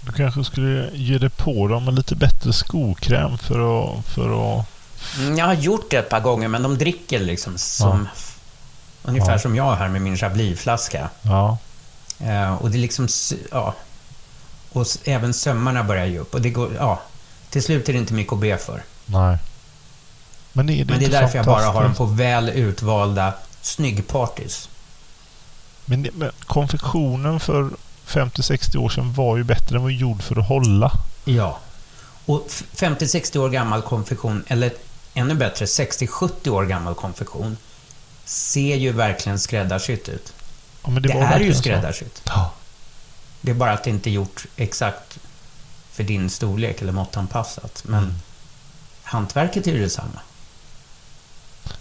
[0.00, 4.06] Du kanske skulle ge dig på dem med lite bättre skokräm för att...
[4.06, 4.66] För att...
[5.18, 8.08] Mm, jag har gjort det ett par gånger, men de dricker liksom som...
[8.14, 8.20] Ja.
[9.02, 9.38] Ungefär ja.
[9.38, 11.08] som jag här med min Chablis-flaska.
[11.22, 11.58] Ja.
[12.20, 13.08] Uh, och det är liksom...
[13.50, 13.74] Ja.
[14.72, 16.34] Och även sömmarna börjar ge upp.
[16.34, 16.74] Och det går...
[16.74, 17.02] Ja.
[17.50, 18.82] Till slut är det inte mycket att be för.
[19.06, 19.38] Nej.
[20.52, 23.34] Men det är, det men det är därför jag bara har dem på väl utvalda
[23.60, 24.68] snyggpartys.
[25.84, 27.70] Men, det, men konfektionen för
[28.06, 29.74] 50-60 år sedan var ju bättre.
[29.74, 30.92] Den var gjord för att hålla.
[31.24, 31.58] Ja.
[32.26, 34.72] Och 50-60 år gammal konfektion, eller
[35.14, 37.56] ännu bättre 60-70 år gammal konfektion,
[38.24, 40.32] ser ju verkligen skräddarsytt ut.
[40.86, 42.22] Ja, det, det är ju skräddarsytt.
[42.24, 42.52] Ja.
[43.40, 45.18] Det är bara att det inte är gjort exakt
[45.92, 47.82] för din storlek eller måttanpassat.
[47.86, 48.14] Men mm.
[49.02, 50.20] hantverket är ju detsamma.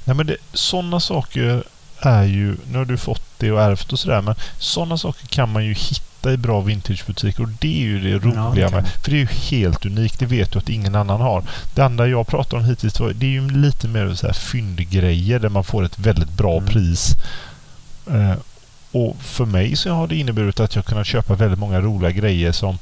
[0.03, 1.63] Nej, men det, sådana saker
[1.99, 5.51] är ju, nu har du fått det och ärvt och sådär, men sådana saker kan
[5.51, 8.87] man ju hitta i bra vintagebutiker och det är ju det roliga ja, med.
[9.03, 11.43] För det är ju helt unikt, det vet du att ingen annan har.
[11.73, 15.49] Det andra jag pratar om hittills, det är ju lite mer så här fyndgrejer där
[15.49, 16.65] man får ett väldigt bra mm.
[16.65, 17.15] pris.
[18.07, 18.33] Eh,
[18.95, 22.51] och för mig så har det inneburit att jag kunnat köpa väldigt många roliga grejer
[22.51, 22.77] som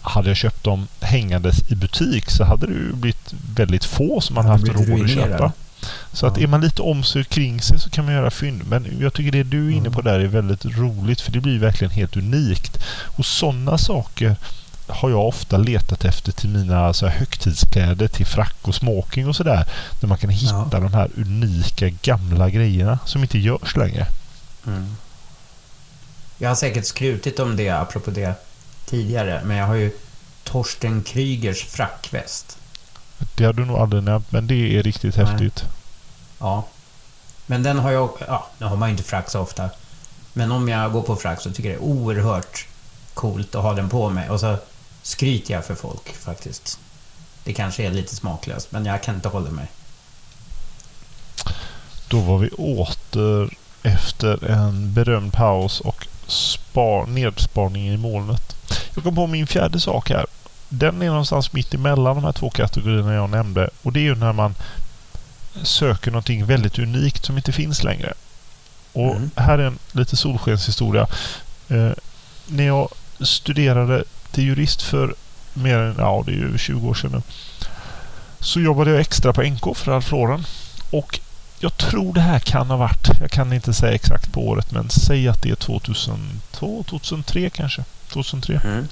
[0.00, 4.34] hade jag köpt dem hängandes i butik så hade det ju blivit väldigt få som
[4.34, 5.52] man haft råd att köpa.
[6.12, 8.62] Så att är man lite omsökt kring sig så kan man göra fynd.
[8.68, 11.58] Men jag tycker det du är inne på där är väldigt roligt för det blir
[11.58, 12.78] verkligen helt unikt.
[13.16, 14.36] Och sådana saker
[14.86, 19.64] har jag ofta letat efter till mina alltså, högtidskläder, till frack och smoking och sådär.
[20.00, 20.78] Där man kan hitta ja.
[20.80, 24.06] de här unika gamla grejerna som inte görs längre.
[24.66, 24.96] Mm.
[26.38, 28.34] Jag har säkert skrutit om det, apropå det,
[28.84, 29.42] tidigare.
[29.44, 29.90] Men jag har ju
[30.44, 32.58] Torsten Krygers frackväst.
[33.34, 35.26] Det har du nog aldrig nämnt, men det är riktigt Nej.
[35.26, 35.64] häftigt.
[36.38, 36.64] Ja.
[37.46, 38.10] Men den har jag...
[38.26, 39.70] Ja, nu har man ju inte frack så ofta.
[40.32, 42.66] Men om jag går på frack så tycker jag det är oerhört
[43.14, 44.30] coolt att ha den på mig.
[44.30, 44.56] Och så
[45.02, 46.78] skryter jag för folk faktiskt.
[47.44, 49.66] Det kanske är lite smaklöst, men jag kan inte hålla mig.
[52.08, 58.56] Då var vi åter efter en berömd paus och spar, nedsparning i molnet.
[58.94, 60.26] Jag kom på min fjärde sak här
[60.68, 63.70] den är någonstans mitt emellan de här två kategorierna jag nämnde.
[63.82, 64.54] Och det är ju när man
[65.62, 68.12] söker någonting väldigt unikt som inte finns längre.
[68.92, 69.30] Och mm.
[69.36, 71.06] här är en lite solskenshistoria.
[71.68, 71.90] Eh,
[72.46, 72.88] när jag
[73.20, 75.14] studerade till jurist för
[75.54, 77.22] mer än, ja det är ju 20 år sedan nu.
[78.40, 80.44] Så jobbade jag extra på NK för Alf Lauren.
[80.90, 81.20] Och
[81.58, 84.90] jag tror det här kan ha varit, jag kan inte säga exakt på året, men
[84.90, 87.84] säg att det är 2002, 2003 kanske.
[88.08, 88.60] 2003.
[88.64, 88.88] Mm.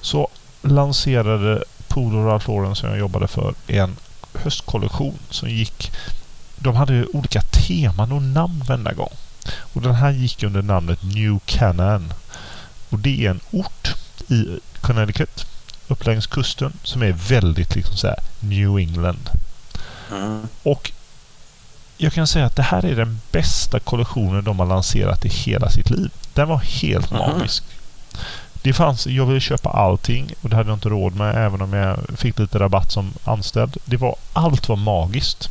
[0.00, 0.28] Så
[0.62, 3.96] lanserade Polo Ralph Lauren som jag jobbade för en
[4.34, 5.92] höstkollektion som gick...
[6.56, 9.12] De hade olika teman och namn varenda gång.
[9.72, 12.12] Och den här gick under namnet New Canaan.
[12.88, 13.94] Och det är en ort
[14.28, 15.46] i Connecticut
[15.88, 19.30] upp längs kusten som är väldigt liksom så New England.
[20.10, 20.48] Mm.
[20.62, 20.92] Och
[21.96, 25.70] jag kan säga att det här är den bästa kollektionen de har lanserat i hela
[25.70, 26.10] sitt liv.
[26.32, 27.22] Den var helt mm.
[27.22, 27.64] magisk.
[28.52, 31.72] Det fanns, jag ville köpa allting och det hade jag inte råd med även om
[31.72, 33.76] jag fick lite rabatt som anställd.
[33.84, 35.48] Det var, allt var magiskt.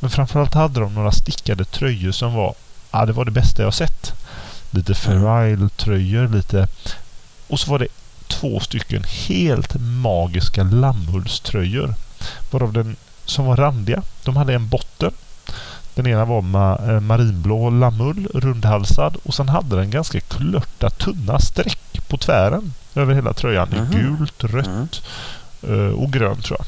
[0.00, 2.54] Men framförallt hade de några stickade tröjor som var,
[2.90, 4.12] ja det var det bästa jag sett.
[4.70, 6.68] Lite Ferrile-tröjor, lite...
[7.48, 7.88] Och så var det
[8.28, 11.94] två stycken helt magiska lammullströjor.
[12.50, 15.12] Varav den som var randiga, de hade en botten.
[15.94, 22.08] Den ena var ma marinblå lammull, rundhalsad och sen hade den ganska klörta tunna streck
[22.08, 23.68] på tvären över hela tröjan.
[23.72, 23.90] i Mhm.
[23.90, 25.02] Gult, rött
[25.62, 26.66] eh, och grönt tror jag.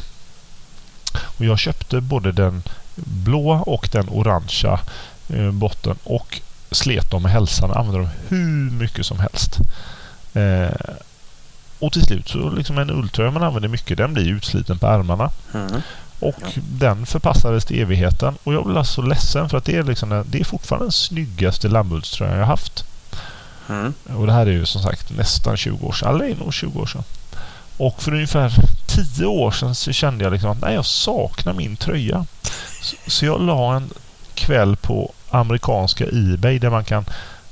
[1.23, 2.63] Och jag köpte både den
[2.95, 4.81] blåa och den orangea
[5.29, 9.59] eh, botten och slet dem med hälsan och använde dem hur mycket som helst.
[10.35, 10.97] Eh,
[11.79, 15.31] och till slut så liksom en ulltröja man använder mycket den blir utsliten på ärmarna.
[15.55, 15.83] Mm.
[16.25, 16.49] Och Ja.
[16.57, 18.35] den förpassades till evigheten.
[18.45, 21.69] Och jag blev alltså ledsen för att det är, liksom det är fortfarande den snyggaste
[21.69, 22.85] lammullströjan jag haft.
[23.69, 23.95] Mm.
[24.17, 26.15] Och det här är ju som sagt nästan 20 år sedan.
[26.15, 27.05] Eller det är nog 20 år sedan.
[27.77, 28.53] Och för ungefär
[28.87, 32.27] 10 år sedan så kände jag liksom att nej, jag saknar min tröja.
[32.83, 33.91] Så, så jag la en
[34.35, 37.05] kväll på amerikanska Ebay där man kan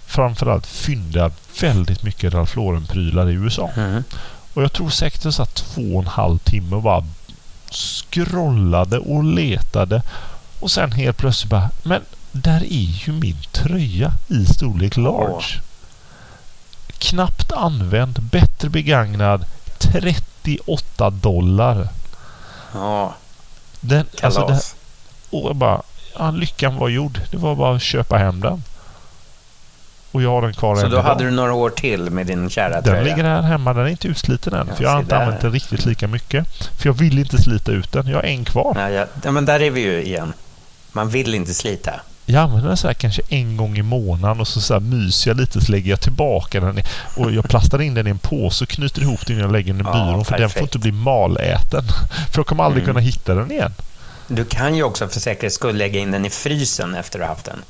[0.07, 1.31] framförallt fynda
[1.61, 3.71] väldigt mycket Ralph Lauren-prylar i USA.
[3.77, 4.05] Mm.
[4.55, 7.05] Och jag tror säkert jag satt två och en halv timme och bara
[7.73, 10.03] scrollade och letade.
[10.61, 15.61] Och sen helt plötsligt bara, men där är ju min tröja i storlek large.
[16.99, 19.45] Knappt använd, bättre begagnad,
[19.79, 21.89] 38 dollar.
[22.75, 23.15] Ja,
[23.81, 24.37] Den, kalas.
[24.37, 24.53] alltså
[25.31, 25.83] det, och bara,
[26.19, 27.21] ja, lyckan var gjord.
[27.31, 28.63] Det var bara att köpa hem den.
[30.13, 32.69] Och jag har den kvar så då hade du några år till med din kära
[32.75, 33.03] Den tröja?
[33.03, 33.73] ligger här hemma.
[33.75, 34.67] Den är inte utsliten än.
[34.69, 35.23] Ja, för jag har inte där.
[35.23, 36.47] använt den riktigt lika mycket.
[36.81, 38.07] För jag vill inte slita ut den.
[38.07, 38.73] Jag har en kvar.
[38.75, 40.33] Nej, ja, ja, men där är vi ju igen.
[40.93, 41.93] Man vill inte slita.
[42.27, 45.31] Jag använder den så här kanske en gång i månaden och så, så här myser
[45.31, 46.79] jag lite så lägger jag tillbaka den.
[47.17, 49.73] Och jag plastar in den i en påse och knyter ihop den innan jag lägger
[49.73, 50.25] den i Ja, byrån.
[50.25, 51.83] För den får inte bli maläten.
[52.31, 52.95] För jag kommer aldrig Mm.
[52.95, 53.75] kunna hitta den igen.
[54.29, 57.35] Du kan ju också för säkerhets skull lägga in den i frysen efter att ha
[57.35, 57.63] haft den.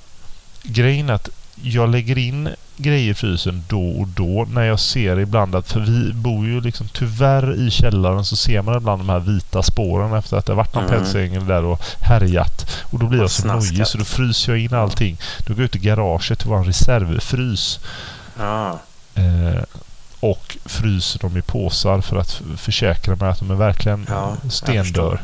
[0.62, 5.18] Grejen är att jag lägger in grejer i frysen då och då när jag ser
[5.18, 9.08] ibland att, för vi bor ju liksom tyvärr i källaren så ser man ibland de
[9.08, 10.98] här vita spåren efter att det har varit någon Mm.
[10.98, 12.70] pälsängel där och härjat.
[12.84, 13.72] Och då blir jag Och så snaskat.
[13.72, 15.16] nojig så då fryser jag in allting.
[15.46, 17.80] Då går jag ut i garaget till vår reservfrys
[18.38, 18.78] Ja,
[19.14, 19.62] eh,
[20.20, 24.52] och fryser dem i påsar för att försäkra mig att de är verkligen Ja, jag
[24.52, 24.82] stendör.
[24.84, 25.20] förstår.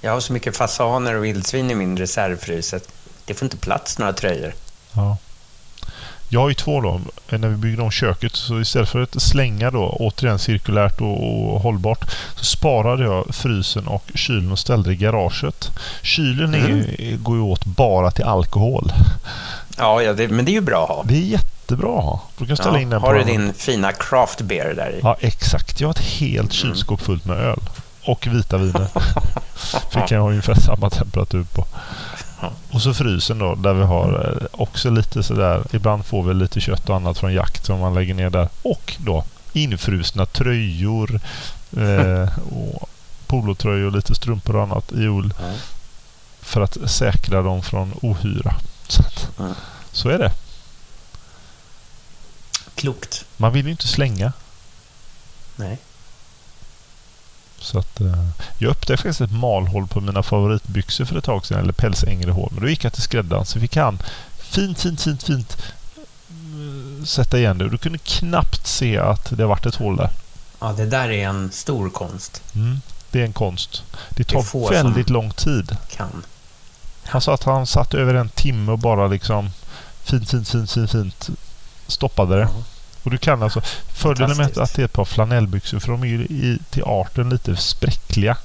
[0.00, 2.88] jag har så mycket fasaner och vildsvin i min reservfrys att
[3.24, 4.54] det får inte plats några tröjor.
[4.96, 5.16] Ja.
[6.28, 7.00] Jag har ju två då.
[7.28, 11.60] När vi byggde om köket så istället för att slänga då återigen cirkulärt och, och
[11.60, 15.70] hållbart så sparade jag frysen och kylen och ställde i garaget.
[16.02, 17.22] Kylen är, Mm.
[17.22, 18.92] går ju åt bara till alkohol.
[19.78, 21.02] Ja, ja det, men det är ju bra att ha.
[21.08, 22.22] Det är jättebra att ha.
[22.38, 25.00] Då kan ställa in den har på du din fina craft beer där i?
[25.02, 25.80] Ja, exakt.
[25.80, 26.74] Jag har ett helt Mm.
[26.74, 27.60] kylskåp fullt med öl.
[28.06, 28.86] Och vita viner.
[29.92, 31.66] Kan jag ha ungefär samma temperatur på.
[32.44, 32.52] Ja.
[32.74, 35.64] Och så frysen då, där vi har eh, också lite sådär.
[35.72, 38.48] Ibland får vi lite kött och annat från jakt som man lägger ner där.
[38.62, 41.20] Och då infrusna tröjor.
[41.76, 42.88] Eh, och
[43.26, 45.34] polotröjor lite strumpor och annat i ull.
[45.40, 45.52] Ja.
[46.40, 48.54] För att säkra dem från ohyra.
[48.88, 49.48] Så, att, Ja.
[49.92, 50.32] så är det.
[52.74, 53.24] Klokt.
[53.36, 54.32] Man vill ju inte slänga.
[55.56, 55.78] Nej.
[57.64, 61.60] Så att, eh, jag upptäckte faktiskt ett malhål på mina favoritbyxor för ett tag sedan,
[61.60, 62.48] eller pälsängelhål.
[62.52, 63.98] Men då gick jag till skräddaren så fick han
[64.38, 65.56] fint, fint, fint, fint
[66.28, 67.68] eh, sätta igen det.
[67.68, 70.10] Du kunde knappt se att det varit ett hål där.
[70.60, 72.42] Ja, det där är en stor konst.
[72.54, 72.80] Mm.
[73.10, 73.82] Det är en konst.
[74.10, 75.76] Det Det tar få väldigt lång tid.
[75.90, 76.22] Kan.
[77.04, 79.50] Han sa att han satt över en timme och bara liksom
[80.02, 81.30] fint, fint, fint, fint, fint
[81.86, 82.42] stoppade det.
[82.42, 82.64] Ja.
[83.04, 83.60] Och du kan alltså...
[83.94, 87.30] Fördelen med att det är ett par flanellbyxor för de är ju i, till arten
[87.30, 88.36] lite spräckliga.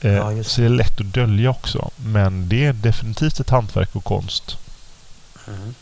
[0.00, 1.90] Eh, Ja, så det är lätt att dölja också.
[1.96, 4.56] Men det är definitivt ett hantverk och konst.
[5.48, 5.74] Mm.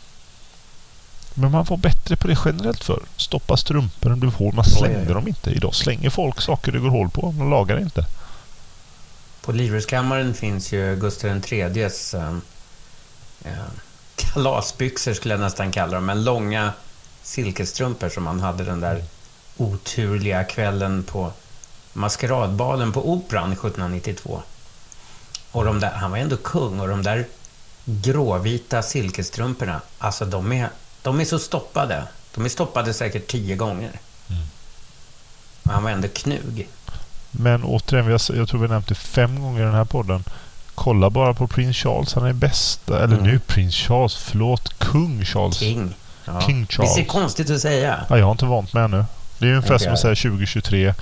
[1.33, 3.01] Men man var bättre på det generellt för.
[3.15, 4.53] Stoppa strumpor, det blev hål.
[4.53, 5.13] Man slängde oj, oj.
[5.13, 5.49] dem inte.
[5.49, 7.33] Idag slänger folk saker det går hål på.
[7.37, 8.05] De lagar inte.
[9.41, 12.37] På Livrustkammaren finns ju Gustav IIIs eh,
[13.43, 13.51] eh,
[14.15, 16.05] kalasbyxor, skulle jag nästan kalla dem.
[16.05, 16.73] Men långa
[17.27, 19.03] silkesstrumpor som han hade den där
[19.57, 21.31] oturliga kvällen på
[21.93, 24.41] maskeradbalen på Operan 1792.
[25.51, 27.25] Och de där, han var ändå kung och de där
[27.85, 30.69] gråvita silkesstrumporna, alltså de är,
[31.01, 32.03] de är så stoppade.
[32.35, 33.91] De är stoppade säkert tio gånger.
[35.63, 36.67] Och han var ändå knug.
[37.31, 40.23] Men återigen, jag tror vi nämnt det fem gånger i den här podden.
[40.75, 42.13] Kolla bara på prins Charles.
[42.13, 43.03] Han är bästa.
[43.03, 43.27] Eller Mm.
[43.31, 44.15] nu prins Charles.
[44.15, 44.79] Förlåt.
[44.79, 45.57] Kung Charles.
[45.59, 45.95] King.
[46.27, 46.41] Ja.
[46.41, 46.89] King Charles.
[46.89, 48.05] Visst är det konstigt att säga?
[48.09, 49.05] Ja, jag har inte vant mig ännu.
[49.39, 50.93] Det är ungefär som att säga 2023.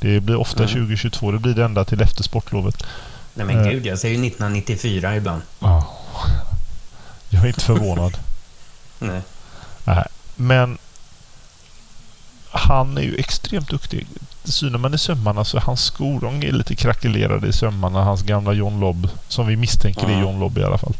[0.00, 0.68] Det blir ofta Mm.
[0.74, 1.30] 2022.
[1.32, 2.86] Det blir det ända till efter sportlovet.
[3.34, 3.70] Nej men Eh.
[3.70, 5.42] gud, jag säger ju 1994 ibland.
[5.60, 5.86] Ja.
[7.28, 8.18] Jag är inte förvånad.
[8.98, 9.22] Nej.
[10.36, 10.78] Men
[12.50, 14.06] han är ju extremt duktig.
[14.44, 18.04] Synar man i sömmarna så är hans skor de är lite krackelerade i sömmarna.
[18.04, 20.20] Hans gamla John Lobb, som vi misstänker är Ja.
[20.20, 20.94] John Lobb i alla fall.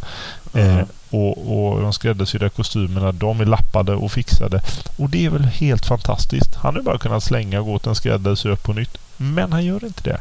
[0.54, 0.78] Mm.
[0.78, 0.84] Eh,
[1.14, 4.62] och, och de skräddarsydda kostymerna, de är lappade och fixade.
[4.96, 6.54] Och det är väl helt fantastiskt.
[6.54, 8.98] Han har bara kunnat slänga och gå till en skräddarsy på nytt.
[9.16, 10.20] Men han gör inte det.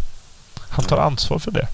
[0.69, 1.67] Han tar ansvar för det.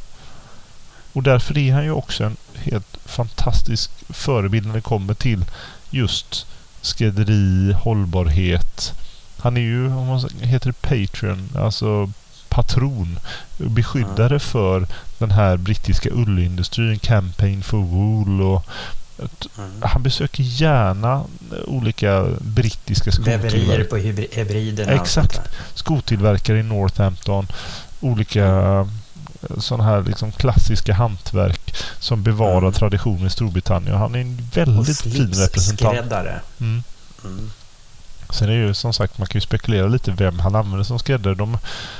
[1.14, 5.46] Och därför är han ju också en helt fantastisk förebild när det kommer till
[5.90, 6.46] just
[6.82, 8.94] skrädderi, hållbarhet.
[9.38, 12.12] Han är ju, om man heter Patreon, alltså
[12.50, 13.20] patron,
[13.58, 18.66] beskyddare för den här brittiska ullindustrin, Campaign for Wool och
[19.58, 19.72] Mm.
[19.82, 21.24] han besöker gärna
[21.68, 23.84] olika brittiska Väverier skotillverkare.
[23.84, 24.92] på hybri- hybriderna.
[24.92, 25.40] Exakt.
[25.74, 27.48] Skotillverkare i Northampton.
[28.00, 28.88] Olika
[29.58, 32.74] sådana här liksom klassiska hantverk som bevarar Mm.
[32.74, 33.98] traditionen i Storbritannien.
[33.98, 36.12] Han är en väldigt fin representant.
[36.60, 36.84] Mm.
[37.24, 37.52] Mm.
[38.30, 41.00] Sen är det ju som sagt, man kan ju spekulera lite vem han använder som
[41.00, 41.36] skräddare.
[41.36, 41.58] De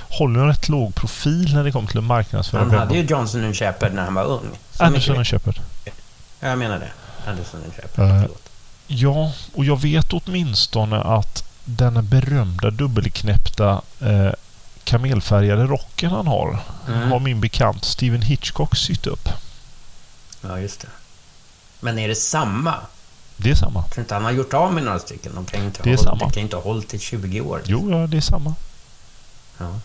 [0.10, 2.62] håller en rätt låg profil när det kommer till att marknadsföra.
[2.62, 4.40] Han hade de- ju Johnson Shepard när han var ung.
[4.78, 5.60] Anderson mycket- Shepard.
[5.86, 5.92] Ja,
[6.50, 6.92] Jag menar det.
[7.30, 8.06] Anderson Shepard.
[8.10, 8.50] Eh, förlåt.
[8.88, 14.30] Ja, och jag vet åtminstone att den berömda dubbelknäppta eh,
[14.84, 17.12] kamelfärgade rocken han har Mm.
[17.12, 19.30] har min bekant Steven Hitchcock sytt upp.
[20.42, 20.88] Ja, just det.
[21.80, 22.74] Men är det samma?
[23.38, 23.80] Det är samma.
[23.80, 25.36] Jag tror inte han har gjort av med några stycken.
[25.36, 26.28] De kan inte Det är ha, samma.
[26.28, 27.62] Det kan inte ha hållit i 20 år.
[27.66, 28.56] Jo, ja, det är samma.
[29.58, 29.80] Ja.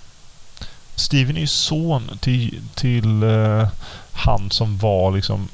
[0.94, 3.68] Steven är ju son till, till eh,
[4.12, 5.48] han som var liksom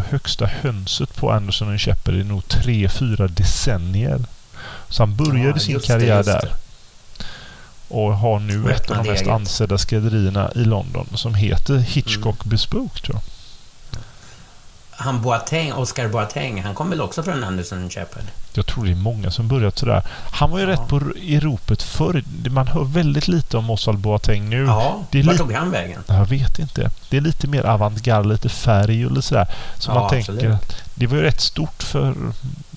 [0.00, 4.20] högsta hönset på Anderson Shepard i nog tre, fyra decennier.
[4.88, 6.32] Så han började Ja, sin karriär det.
[6.32, 6.52] där.
[7.88, 12.50] Och har nu ett av de mest ansedda skrädderierna i London som heter Hitchcock Mm.
[12.50, 13.22] Bespoke tror jag.
[15.00, 18.22] Han Boateng, Oscar Boateng, han kom väl också från Anderson Shepard?
[18.54, 20.02] Jag tror det är många som börjat sådär.
[20.32, 20.70] Han var ju Ja.
[20.70, 22.24] rätt på i ropet förr.
[22.50, 24.64] Man hör väldigt lite om Oswald Boateng nu.
[24.64, 26.02] Ja, det är lite- tog han vägen?
[26.06, 26.90] Jag vet inte.
[27.10, 29.46] Det är lite mer avantgarde, lite färg och lite sådär.
[29.78, 30.26] Så Ja, man absolut.
[30.26, 32.14] tänker att det var ju rätt stort för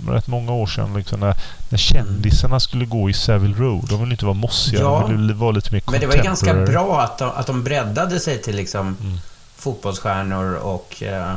[0.10, 1.36] rätt många år sedan liksom, när,
[1.70, 3.86] när kändisarna skulle gå i Savile Row.
[3.90, 5.00] De ville inte vara mossiga, Ja.
[5.08, 7.64] de ville vara lite mer Men det var ju ganska bra att de, att de
[7.64, 9.18] breddade sig till liksom Mm.
[9.58, 11.34] fotbollsstjärnor och eh,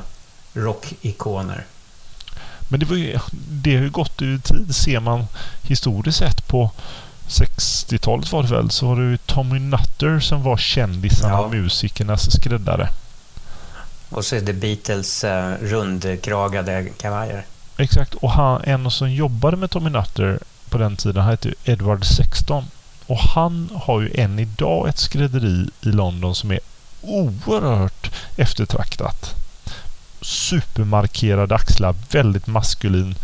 [0.56, 1.64] rockikoner.
[2.68, 3.18] Men det, var ju,
[3.50, 4.74] det har ju gått över tid.
[4.74, 5.26] Ser man
[5.62, 6.70] historiskt sett på
[7.28, 11.40] 60-talet var det väl, så var det ju Tommy Nutter som var kändisarna Ja.
[11.40, 12.88] och musikernas skräddare.
[14.10, 17.44] Och så är det Beatles eh, rundkragade kavajer.
[17.76, 20.38] Exakt, och han, en som jobbade med Tommy Nutter
[20.68, 22.64] på den tiden han hette Edward Sexton.
[23.06, 26.60] Och han har ju än idag ett skrädderi i London som är
[27.02, 29.34] oerhört eftertraktat.
[30.26, 33.14] Supermarkerade axlar, väldigt maskulin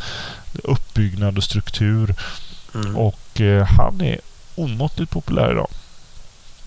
[0.65, 2.15] uppbyggnad och struktur.
[2.75, 2.97] Mm.
[2.97, 4.21] Och eh, han är
[4.55, 5.69] omåttligt populär idag.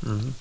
[0.05, 0.33] Mm.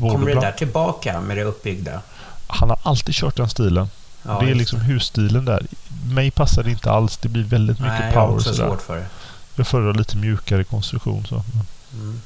[0.00, 2.02] Kommer det där tillbaka med det uppbyggda?
[2.46, 3.88] Han har alltid kört den stilen.
[4.22, 5.66] Ja, det är liksom husstilen där.
[6.10, 7.16] Mig passar det inte alls.
[7.16, 8.68] Det blir väldigt mycket Nej, jag power också sådär.
[8.68, 9.06] svårt för det.
[9.56, 11.26] Jag föredrar lite mjukare konstruktion.
[11.26, 11.44] Så.
[11.92, 12.20] Mm.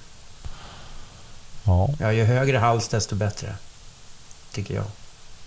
[1.65, 1.89] Ja.
[1.99, 3.55] Ja, ju högre hals desto bättre.
[4.53, 4.85] Tycker jag.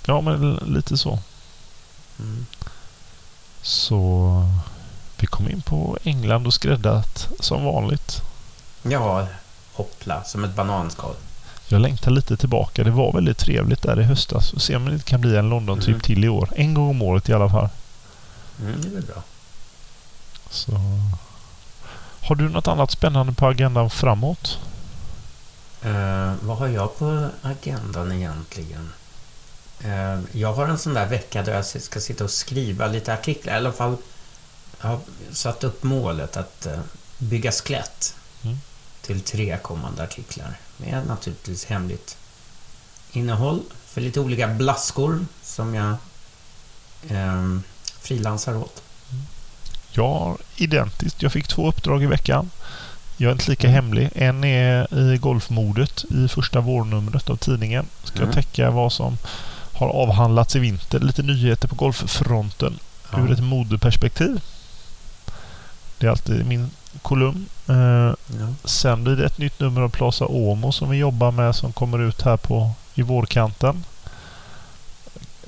[0.06, 1.20] Ja, men lite så.
[2.20, 2.46] Mm.
[3.62, 4.30] Så
[5.18, 8.22] vi kom in på England och skräddat som vanligt.
[8.84, 9.28] Ja,
[9.74, 11.16] hoppla, som ett bananskal.
[11.68, 12.84] Jag längtar lite tillbaka.
[12.84, 14.54] Det var väldigt trevligt där i höstas.
[14.54, 16.02] Och se om det inte kan bli en London-trip Mm.
[16.02, 16.50] till i år.
[16.56, 17.70] En gång om året i alla fall.
[18.62, 19.24] Mm, det är bra.
[20.50, 20.72] Så.
[22.22, 24.58] Har du något annat spännande på agendan framåt?
[25.82, 28.90] Eh, vad har jag på agendan egentligen?
[29.86, 33.54] Eh, jag har en sån där vecka där jag ska sitta och skriva lite artiklar.
[33.54, 33.98] I alla fall,
[34.82, 35.00] jag har
[35.32, 36.80] satt upp målet att eh,
[37.18, 38.58] bygga skelett Mm.
[39.02, 40.58] till tre kommande artiklar.
[40.78, 42.18] Med naturligtvis hemligt
[43.12, 45.96] innehåll för lite olika blaskor som jag
[47.10, 47.58] eh,
[48.02, 48.82] frilansar åt.
[49.92, 51.22] Ja, identiskt.
[51.22, 52.50] Jag fick två uppdrag i veckan.
[53.18, 54.10] Jag är inte lika hemlig.
[54.16, 57.86] En är i golfmodet i första vårnumret av tidningen.
[58.04, 58.28] Ska Mm.
[58.30, 59.18] jag täcka vad som
[59.74, 61.00] har avhandlats i vinter.
[61.00, 62.80] Lite nyheter på golffronten
[63.18, 64.42] ur ett modeperspektiv.
[65.98, 66.70] Det är alltid min
[67.02, 67.46] kolumn.
[67.68, 68.16] Eh, ja.
[68.64, 72.00] sen blir det ett nytt nummer av Plaza Omo som vi jobbar med som kommer
[72.00, 73.84] ut här på i vårkanten.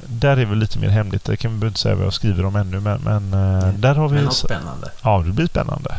[0.08, 1.24] Där är väl lite mer hemligt.
[1.24, 4.10] Det kan vi inte säga vad jag skriver om ännu men, men eh, där har
[4.10, 4.16] vi...
[4.16, 4.92] Men något spännande.
[5.04, 5.96] Ja, det blir spännande.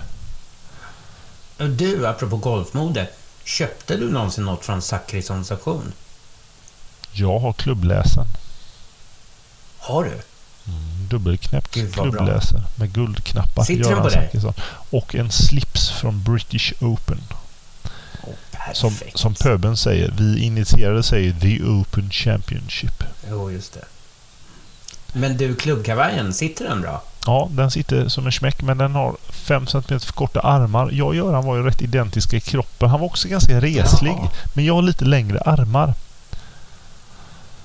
[1.57, 3.09] Du, apropå golfmode.
[3.45, 5.93] Köpte du någonsin något från Zachrissons auktion?
[7.19, 8.29] Jag har klubbläsaren.
[9.79, 10.11] Har du?
[10.11, 13.64] Mm, dubbelknäppt klubbläsare med guldknappar.
[13.64, 14.31] Sitter den på dig?
[14.91, 17.21] Och en slips från British Open.
[18.23, 18.35] Oh.
[18.73, 23.05] Som, som pöben säger, vi initierade säger The Open Championship.
[23.31, 23.85] Jo, just det.
[25.12, 27.03] Men du, klubbkavajen, sitter den bra?
[27.27, 30.91] Ja, den sitter som en smäck men den har 5 cm för korta armar.
[30.93, 32.91] Jag och Göran var ju rätt identiska i kroppen.
[32.91, 34.11] Han var också ganska reslig.
[34.11, 34.33] Ja.
[34.55, 35.95] Men jag har lite längre armar.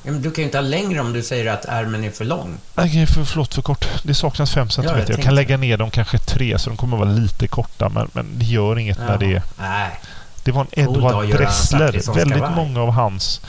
[0.04, 2.26] Ja, men du kan ju inte ha längre om du säger att ärmen är för
[2.26, 2.58] lång.
[2.76, 3.86] Nej, för, förlåt för kort.
[4.04, 4.86] Det saknas 5 cm.
[4.86, 7.90] jag jag, tänkte kan lägga ner dem kanske 3 så de kommer vara lite korta
[7.90, 9.42] men, men det gör inget när det är...
[9.60, 10.00] Nej.
[10.44, 12.14] Det var en Edward Dressler.
[12.16, 13.42] Väldigt många av hans...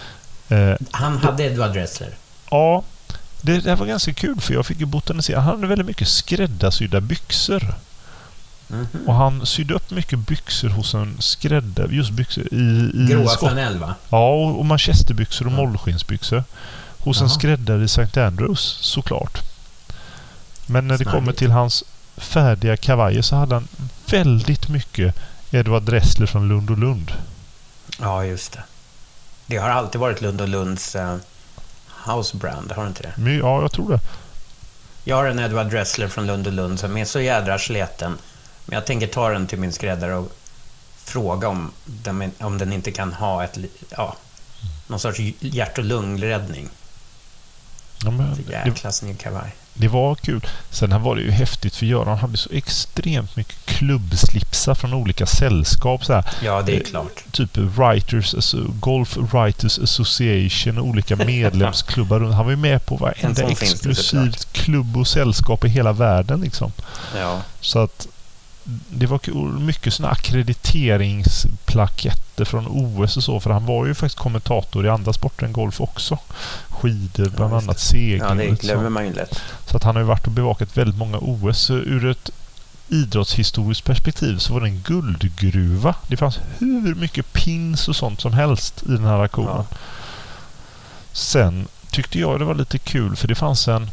[0.49, 2.11] Eh, Han hade Edward Dressler.
[2.51, 2.83] ja,
[3.41, 5.41] det, det var ganska kul för jag fick ju botanisera.
[5.41, 7.75] Han hade väldigt mycket skräddarsydda byxor.
[8.69, 8.87] Mhm.
[9.07, 11.95] Och han sydde upp mycket byxor hos en skräddare.
[11.95, 12.57] Just byxor i...
[12.95, 13.95] i Gråa Skott- flanell, va?
[14.09, 15.57] Ja, och, och manchesterbyxor och Ja.
[15.57, 16.45] mollskinnsbyxor.
[16.99, 17.35] Hos en Jaha.
[17.39, 18.21] skräddare i St.
[18.21, 19.39] Andrews, såklart.
[20.67, 21.11] Men när det Snarligt.
[21.19, 21.85] kommer till hans
[22.17, 23.69] färdiga kavajer så hade han
[24.11, 25.17] väldigt mycket
[25.51, 27.13] Edward Dressler från Lund och Lund.
[28.01, 28.63] Ja, just det.
[29.47, 31.17] Det har alltid varit Lund och Lunds uh,
[32.07, 33.13] housebrand, har det inte det?
[33.17, 34.01] Men, ja, jag tror det.
[35.05, 38.19] Jag har en Edward Dressler från Lund och Lund som är så jädra sleten.
[38.67, 40.33] Men jag tänker ta den till min skräddare och
[41.05, 43.59] fråga om den, om den inte kan ha ett,
[43.91, 44.17] ja,
[44.87, 46.69] någon sorts hjärt och lungräddning.
[48.05, 49.55] Ja, men, Så det, jäkla snygg kavaj.
[49.75, 50.47] det var kul.
[50.71, 55.27] Sen här var det ju häftigt för Göran hade så extremt mycket klubbslipsar från olika
[55.27, 56.05] sällskap.
[56.05, 56.25] Så här.
[56.43, 57.25] Ja, det är Eh, klart.
[57.33, 62.21] typ Writers, Golf Writers Association och olika medlemsklubbar.
[62.21, 66.41] Han var ju med på En varenda exklusivt klubb och sällskap i hela världen.
[66.41, 66.73] Liksom.
[67.17, 67.41] Ja.
[67.61, 68.09] Så att
[68.91, 69.59] det var kul.
[69.61, 73.41] mycket såna ackrediteringsplaketter från OS och så.
[73.41, 76.19] För han var ju faktiskt kommentator i andra sporter än golf också.
[76.69, 78.23] Skidor, bland just annat segling.
[78.29, 79.41] ja, det lite glömmer man ju lätt.
[79.67, 81.59] Så att han har ju varit och bevakat väldigt många OS.
[81.59, 82.31] Så ur ett
[82.89, 85.95] idrottshistoriskt perspektiv så var det en guldgruva.
[86.07, 89.65] Det fanns hur mycket pins och sånt som helst i den här aktionen.
[91.13, 93.91] Sen tyckte jag det var lite kul för det fanns en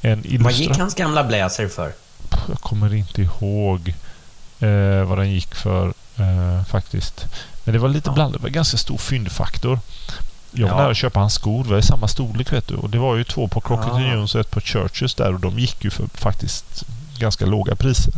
[0.00, 0.80] en Vad gick illustration.
[0.80, 1.92] hans gamla blazer för?
[2.48, 3.94] Jag kommer inte ihåg
[4.60, 5.86] eh, vad den gick för
[6.16, 7.24] eh, faktiskt.
[7.64, 8.14] Men det var lite Ja.
[8.14, 8.40] blandat.
[8.40, 9.78] Det var ganska stor fyndfaktor.
[10.52, 10.80] Jag var Ja.
[10.82, 11.64] nära att köpa hans skor.
[11.64, 12.74] Det var i samma storlek vet du.
[12.74, 14.12] Och det var ju två på Crockett.
[14.12, 15.34] Jones och ett på Churches där.
[15.34, 16.84] Och de gick ju för faktiskt
[17.18, 18.12] ganska låga priser.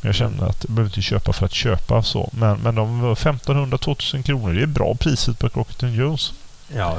[0.00, 2.28] Men jag kände att jag behöver inte köpa för att köpa så.
[2.32, 4.52] Men, men de var 1500-2000 kronor.
[4.54, 6.32] Det är bra priset på Crockett Jones.
[6.74, 6.98] Ja,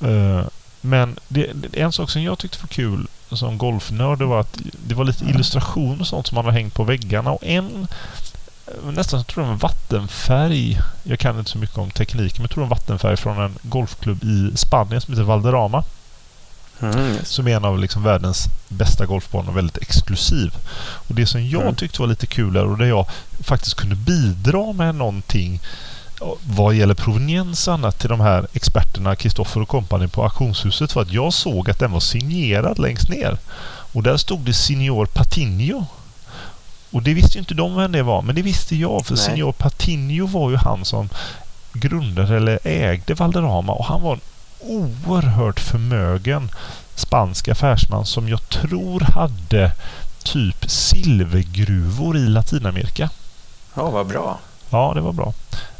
[0.00, 0.44] Eh,
[0.80, 4.94] Men det, en sak som jag tyckte var kul som golfnörd det var att det
[4.94, 7.30] var lite illustration och sånt som man har hängt på väggarna.
[7.32, 7.86] Och en
[8.84, 10.80] nästan jag tror var en vattenfärg.
[11.02, 14.24] Jag kan inte så mycket om tekniken men jag tror en vattenfärg från en golfklubb
[14.24, 15.84] i Spanien som heter Valderrama.
[16.80, 17.16] mm.
[17.24, 20.54] Som är en av liksom världens bästa golfbanor väldigt exklusiv.
[21.08, 21.74] Och Det som jag Mm.
[21.74, 23.06] tyckte var lite kul där och där jag
[23.40, 25.60] faktiskt kunde bidra med någonting
[26.46, 31.12] vad gäller proveniens annat till de här experterna, Kristoffer och kompani på auktionshuset var att
[31.12, 33.38] jag såg att den var signerad längst ner.
[33.92, 35.84] Och där stod det Signor Patinho.
[36.90, 39.24] Och det visste ju inte de vem det var, men det visste jag för Nej.
[39.24, 41.08] Signor Patinho var ju han som
[41.72, 44.20] grundade eller ägde Valderrama och han var en
[44.60, 46.50] oerhört förmögen
[46.94, 49.72] spansk affärsman som jag tror hade
[50.22, 53.10] typ silvergruvor i Latinamerika.
[53.74, 54.38] Ja, vad bra.
[54.70, 55.32] Ja, det var bra.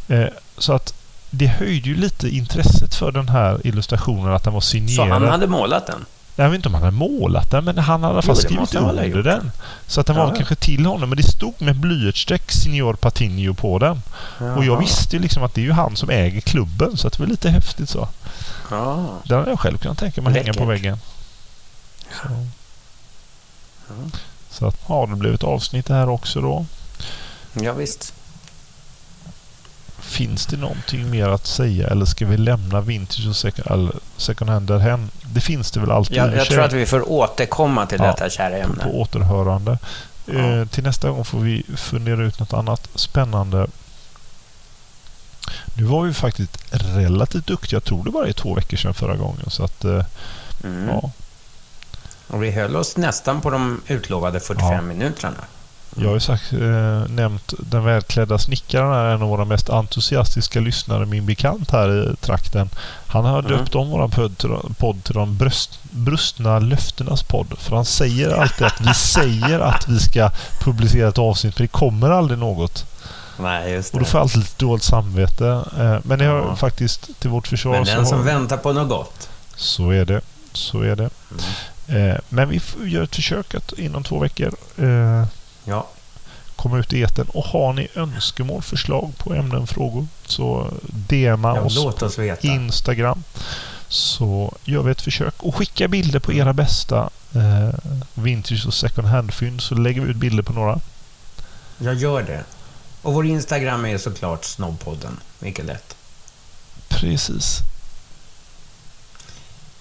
[0.09, 0.27] Eh,
[0.59, 0.95] så att
[1.31, 5.09] det höjde ju lite intresset för den här illustrationen att den var Så signerad.
[5.09, 6.05] han hade målat den?
[6.39, 8.75] Jag vet inte om han hade målat den, men han hade i alla fall skrivit
[8.75, 9.51] under den.
[9.87, 10.37] Så att den var Ja, ja.
[10.37, 14.03] kanske till honom, men det stod med blyertsstreck Signor Patinho på den.
[14.57, 17.13] Och jag visste ju liksom att det är ju han som äger klubben, så att
[17.13, 18.09] det var lite häftigt så.
[18.71, 19.09] Ja.
[19.25, 20.99] Den hade jag själv kunnat tänka mig att hänga på väggen.
[22.23, 22.29] Så.
[23.89, 23.95] Ja.
[24.51, 26.67] så att, ja, det blev ett avsnitt här också då.
[27.53, 28.15] ja, visst.
[30.07, 33.37] Finns det någonting mer att säga eller ska vi lämna vintage och
[34.17, 35.11] second, hand därhän?
[35.23, 36.17] Det finns det väl alltid.
[36.17, 38.85] Jag, jag tror att vi får återkomma till Ja, detta kära ämne.
[38.85, 39.79] på återhörande.
[40.27, 40.35] Ja.
[40.35, 43.67] Eh, till nästa gång får vi fundera ut något annat spännande.
[45.75, 47.77] Nu var vi faktiskt relativt duktiga.
[47.77, 49.51] Jag tror det bara är två veckor sedan förra gången.
[49.51, 50.05] Så att, eh,
[50.65, 50.89] Mm.
[50.89, 51.11] ja.
[52.29, 54.81] Och vi höll oss nästan på de utlovade 45 Ja.
[54.81, 55.37] minuterna.
[55.99, 60.61] Jag har ju sagt, eh, nämnt den välklädda snickaren är en av våra mest entusiastiska
[60.61, 62.71] lyssnare, min bekant här i trakten.
[63.07, 63.51] Han har Mm.
[63.53, 64.09] döpt om vår
[64.79, 67.55] podd till, de bröst, brustna löftenas podd.
[67.59, 70.31] För han säger alltid att vi säger att vi ska
[70.61, 72.85] publicera ett avsnitt, men det kommer aldrig något.
[73.41, 74.11] Nej, just Och då det.
[74.11, 75.49] får jag alltid lite dåligt samvete.
[75.79, 76.57] Eh, men det har Ja.
[76.57, 79.29] faktiskt till vårt försvar Men den som har, väntar på något gott.
[79.57, 80.21] så är det.
[80.53, 81.11] Så är det.
[81.89, 85.25] Eh, men vi gör ett försök att inom två veckor eh,
[85.67, 85.87] Ja,
[86.57, 87.27] komma ut i etern.
[87.29, 92.47] Och har ni önskemål, förslag på ämnen, frågor så DMa ja oss låt oss veta.
[92.47, 93.23] Instagram.
[93.89, 97.75] så gör vi ett försök och skicka bilder på era bästa eh,
[98.15, 100.81] vintage och second hand-fynd så lägger vi ut bilder på några.
[101.79, 102.45] Jag gör det.
[103.03, 105.21] Och vår Instagram är såklart Snobbpodden.
[105.39, 105.97] Mycket lätt.
[106.89, 107.59] Precis.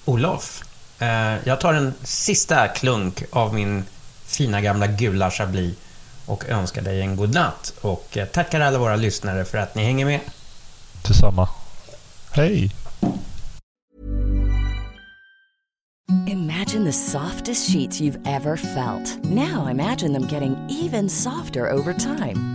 [0.05, 0.63] Olof,
[0.99, 3.83] eh, jag tar en sista klunk av min
[4.36, 5.75] fina gamla gula chablis
[6.25, 7.73] och önskar dig en god natt.
[7.81, 10.19] Och eh, tackar alla våra lyssnare för att ni hänger med.
[11.07, 11.49] Detsamma.
[12.31, 12.71] Hej!
[16.27, 19.23] Imagine the softest sheets you've ever felt.
[19.23, 22.55] Now imagine them getting even softer over time.